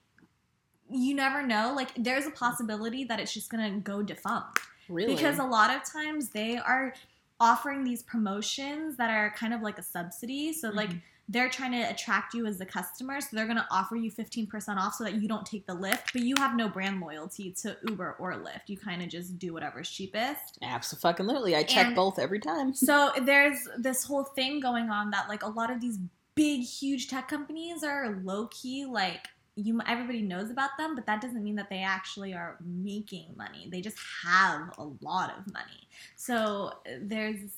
[0.92, 1.72] you never know.
[1.74, 5.14] Like there's a possibility that it's just to go defunct Really?
[5.14, 6.94] because a lot of times they are
[7.38, 10.52] offering these promotions that are kind of like a subsidy.
[10.52, 11.02] So like Mhm.
[11.30, 14.76] They're trying to attract you as a customer, so they're going to offer you 15%
[14.76, 17.76] off so that you don't take the Lyft, but you have no brand loyalty to
[17.88, 18.62] Uber or Lyft.
[18.68, 20.58] You kind of just do whatever's cheapest.
[20.60, 21.24] Absolutely.
[21.26, 21.54] Literally.
[21.56, 22.74] I check And- both every time.
[22.74, 25.98] So there's this whole thing going on that like a lot of these
[26.34, 31.20] big huge tech companies are low key like you everybody knows about them but that
[31.20, 35.88] doesn't mean that they actually are making money they just have a lot of money
[36.16, 37.50] so uh, there's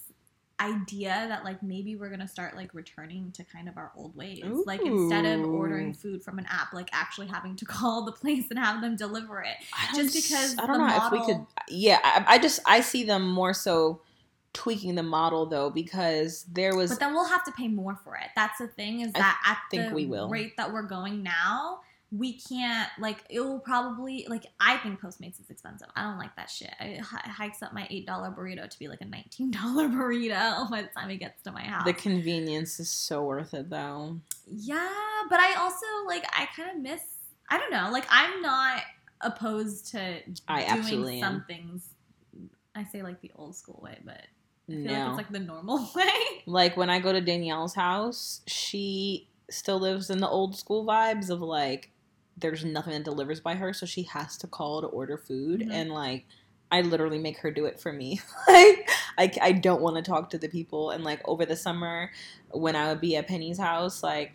[0.61, 4.45] idea that like maybe we're gonna start like returning to kind of our old ways
[4.67, 8.45] like instead of ordering food from an app like actually having to call the place
[8.51, 9.57] and have them deliver it
[9.97, 11.47] just because I don't know if we could.
[11.69, 14.01] Yeah, I, I just I see them more so
[14.53, 18.17] tweaking the model though because there was But then we'll have to pay more for
[18.17, 18.29] it.
[18.37, 20.29] That's the thing is that at think the we will.
[20.29, 21.81] rate that we're going now,
[22.15, 25.89] we can't like it will probably like I think Postmates is expensive.
[25.97, 26.71] I don't like that shit.
[26.79, 30.71] It hi- hikes up my eight dollar burrito to be like a nineteen dollar burrito
[30.71, 31.85] by the time it gets to my house.
[31.87, 34.21] the convenience is so worth it though.
[34.47, 34.91] yeah,
[35.31, 37.01] but I also like I kind of miss.
[37.49, 37.89] I don't know.
[37.91, 38.83] Like I'm not
[39.23, 41.45] opposed to I doing absolutely some am.
[41.49, 41.89] things.
[42.75, 44.21] I say like the old school way, but
[44.69, 46.11] I feel like it's like the normal way.
[46.47, 51.31] like when I go to Danielle's house, she still lives in the old school vibes
[51.31, 51.91] of like
[52.43, 55.73] there's nothing that delivers by her, so she has to call to order food, Mhm.
[55.73, 56.27] and like
[56.71, 58.21] I literally make her do it for me.
[58.49, 58.89] like
[59.19, 62.11] I, I don't want to talk to the people, and like over the summer
[62.51, 64.35] when I would be at Penny's house, like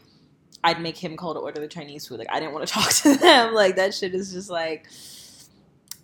[0.64, 2.20] I'd make him call to order the Chinese food.
[2.20, 3.54] Like I didn't want to talk to them.
[3.54, 4.88] Like that shit is just like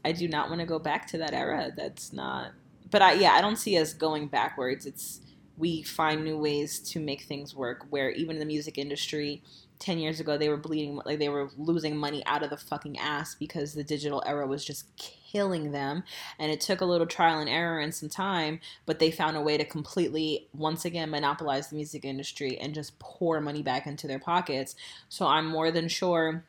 [0.06, 1.72] I do not want to go back to that era.
[1.76, 2.51] That's not.
[2.91, 4.86] But I yeah, I don't see us going backwards.
[4.86, 5.22] It's
[5.58, 7.86] we find new ways to make things work.
[7.89, 9.43] Where even in the music industry,
[9.84, 12.98] ten years ago they were bleeding like they were losing money out of the fucking
[12.98, 16.04] ass because the digital era was just killing them,
[16.40, 19.42] and it took a little trial and error and some time, but they found a
[19.42, 24.08] way to completely once again monopolize the music industry and just pour money back into
[24.08, 24.76] their pockets.
[25.10, 26.46] So I'm more than sure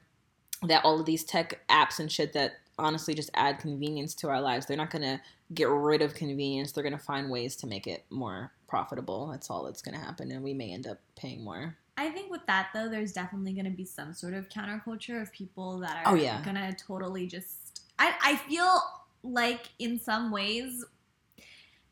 [0.63, 4.41] that all of these tech apps and shit that honestly just add convenience to our
[4.41, 4.67] lives.
[4.67, 5.21] They're not going to
[5.53, 6.73] get rid of convenience.
[6.73, 9.29] They're going to find ways to make it more profitable.
[9.29, 11.77] That's all that's going to happen and we may end up paying more.
[11.97, 15.33] I think with that though, there's definitely going to be some sort of counterculture of
[15.33, 16.43] people that oh, are Oh, yeah.
[16.43, 17.83] going to totally just.
[17.99, 18.81] I I feel
[19.23, 20.85] like in some ways,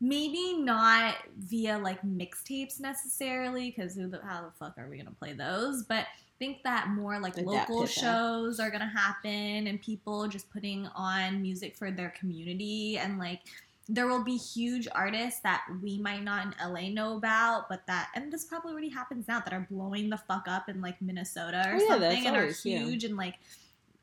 [0.01, 5.07] maybe not via like mixtapes necessarily, because who the how the fuck are we going
[5.07, 5.83] to play those?
[5.83, 6.07] But
[6.39, 10.87] think that more like that local shows are going to happen, and people just putting
[10.95, 13.39] on music for their community, and like
[13.89, 18.09] there will be huge artists that we might not in LA know about, but that
[18.15, 21.63] and this probably already happens now that are blowing the fuck up in like Minnesota
[21.67, 22.79] or Oh, yeah, something and are always- yeah.
[22.79, 23.35] huge and like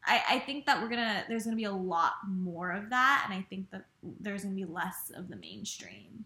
[0.04, 3.38] I, I think that we're gonna there's gonna be a lot more of that and
[3.38, 6.24] I think that there's gonna be less of the mainstream.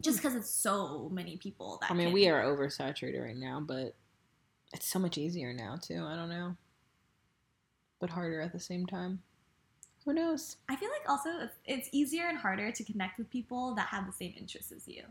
[0.00, 0.28] Just hmm.
[0.28, 3.94] because it's so many people that I mean, we are oversaturated right now, but
[4.72, 6.04] it's so much easier now too.
[6.04, 6.56] I don't know.
[8.00, 9.22] But harder at the same time.
[10.04, 10.56] Who knows?
[10.68, 14.12] I feel like also it's, easier and harder to connect with people that have the
[14.12, 15.02] same interests as you.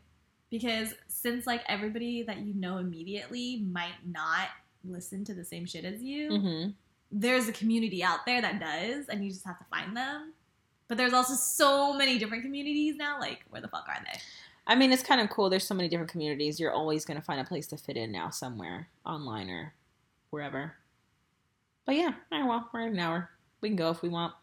[0.50, 4.48] Because since like everybody that you know immediately might not
[4.84, 6.70] listen to the same shit as you, Mm-hmm.
[7.12, 10.34] there's a community out there that does, and you just have to find them.
[10.88, 13.20] But there's also so many different communities now.
[13.20, 14.20] Like, where the fuck are they?
[14.66, 15.50] I mean, it's kind of cool.
[15.50, 16.60] There's so many different communities.
[16.60, 19.74] You're always going to find a place to fit in now somewhere, online or
[20.30, 20.74] wherever.
[21.86, 23.30] But yeah, all right, well, we're at an hour.
[23.62, 24.34] We can go if we want.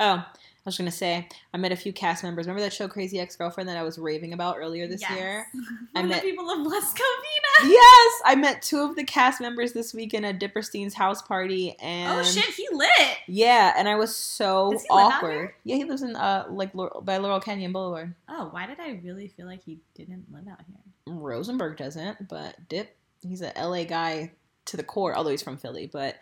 [0.00, 2.46] Oh, I was going to say, I met a few cast members.
[2.46, 5.10] Remember that show Crazy Ex Girlfriend that I was raving about earlier this Yes.
[5.10, 5.46] year?
[5.54, 5.58] I
[6.00, 7.70] One of met- the people of West Covina.
[7.70, 11.76] Yes, I met two of the cast members this week weekend at Dipperstein's house party,
[11.80, 12.88] and Oh shit, he lit.
[13.28, 15.52] yeah, and I was so Does he live out awkward.
[15.64, 18.14] Yeah, he lives in uh like Laurel, by Laurel Canyon Boulevard.
[18.28, 21.14] Oh, why did I really feel like he didn't live out here?
[21.14, 24.32] Rosenberg doesn't, but Dip, he's a LA guy
[24.64, 25.86] to the core, although he's from Philly.
[25.92, 26.16] But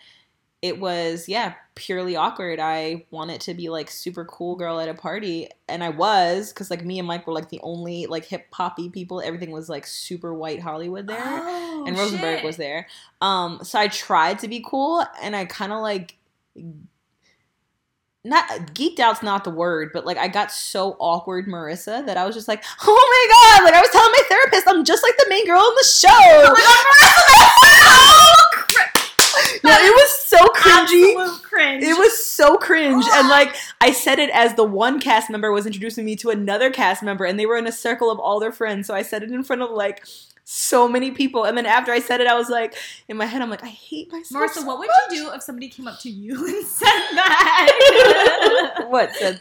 [0.62, 2.60] it was, yeah, purely awkward.
[2.60, 6.70] I wanted to be like super cool girl at a party, and I was, because
[6.70, 9.20] like me and Mike were like the only like hip hoppy people.
[9.20, 11.20] Everything was like super white Hollywood there.
[11.20, 12.44] Oh, and Rosenberg shit.
[12.44, 12.86] was there.
[13.20, 16.16] Um, so I tried to be cool, and I kind of like
[18.24, 22.24] not geeked out's not the word, but like I got so awkward, Marissa, that I
[22.24, 23.64] was just like, oh my god!
[23.64, 26.54] Like I was telling my therapist, I'm just like the main girl in the show.
[29.64, 31.10] no, it was so cringy.
[31.10, 31.84] Absolute cringe.
[31.84, 33.04] It was so cringe.
[33.12, 36.70] And like I said it as the one cast member was introducing me to another
[36.70, 38.86] cast member and they were in a circle of all their friends.
[38.86, 40.04] So I said it in front of like
[40.44, 41.44] so many people.
[41.44, 42.74] And then after I said it, I was like
[43.08, 44.50] in my head, I'm like, I hate myself.
[44.50, 45.12] Marissa, so what would much.
[45.18, 48.84] you do if somebody came up to you and said that?
[48.88, 49.40] what said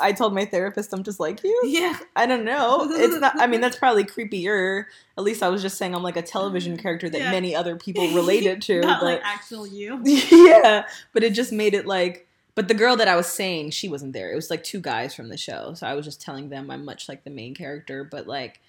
[0.00, 1.60] I told my therapist I'm just like you?
[1.64, 1.98] yeah.
[2.16, 2.86] I don't know.
[2.90, 4.84] It's not I mean that's probably creepier.
[5.16, 7.30] At least I was just saying I'm like a television mm, character that Yeah.
[7.30, 8.80] many other people related to.
[8.80, 10.00] Not but like actual you.
[10.04, 12.26] yeah, but it just made it like.
[12.56, 14.32] But the girl that I was saying, she wasn't there.
[14.32, 16.84] It was like two guys from the show, so I was just telling them I'm
[16.84, 18.02] much like the main character.
[18.04, 18.60] But like,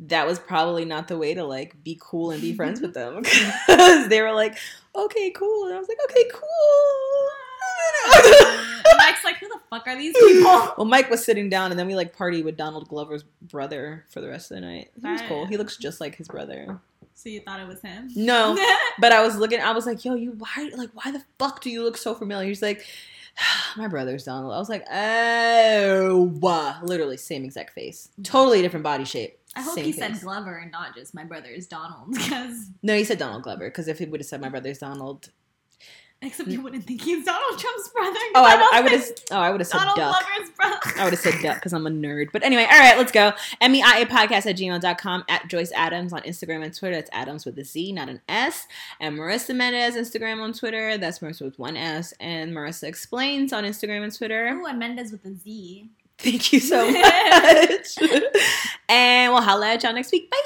[0.00, 3.22] that was probably not the way to like be cool and be friends with them
[3.66, 4.56] because they were like,
[4.94, 7.28] "Okay, cool," and I was like, "Okay, cool."
[8.96, 10.74] Mike's like, who the fuck are these people?
[10.76, 14.20] well, Mike was sitting down, and then we like party with Donald Glover's brother for
[14.20, 14.90] the rest of the night.
[15.00, 15.46] He was cool.
[15.46, 16.80] He looks just like his brother.
[17.14, 18.10] So you thought it was him?
[18.16, 18.58] No,
[18.98, 21.70] But I was looking, I was like, yo, you why like why the fuck do
[21.70, 22.48] you look so familiar?
[22.48, 22.84] He's like,
[23.76, 24.52] My brother's Donald.
[24.52, 26.78] I was like, oh, wow.
[26.82, 28.22] literally same exact face, mm-hmm.
[28.22, 29.38] totally different body shape.
[29.56, 30.20] I hope same he said.
[30.20, 33.88] Glover and not just my brother is Donald, because No, he said Donald Glover because
[33.88, 35.30] if he would have said my brother's Donald,
[36.22, 38.18] except you wouldn't think he's Donald Trump's brother.
[38.34, 39.04] oh, I, I would have.
[39.30, 40.24] Oh, I would have said Donald duck.
[40.24, 40.80] Glover's brother.
[40.98, 42.28] I would have said duck because I'm a nerd.
[42.32, 43.32] But anyway, all right, let's go.
[43.60, 46.96] MEIA podcast at gmail.com at Joyce Adams on Instagram and Twitter.
[46.96, 48.66] That's Adams with a Z, not an S.
[49.00, 50.96] And Marissa Mendez, Instagram on Twitter.
[50.96, 52.14] That's Marissa with one S.
[52.20, 54.48] And Marissa Explains on Instagram and Twitter.
[54.48, 55.90] Ooh, and Mendez with a Z.
[56.18, 57.98] Thank you so much.
[58.88, 60.30] and we'll holla at y'all next week.
[60.30, 60.38] Bye.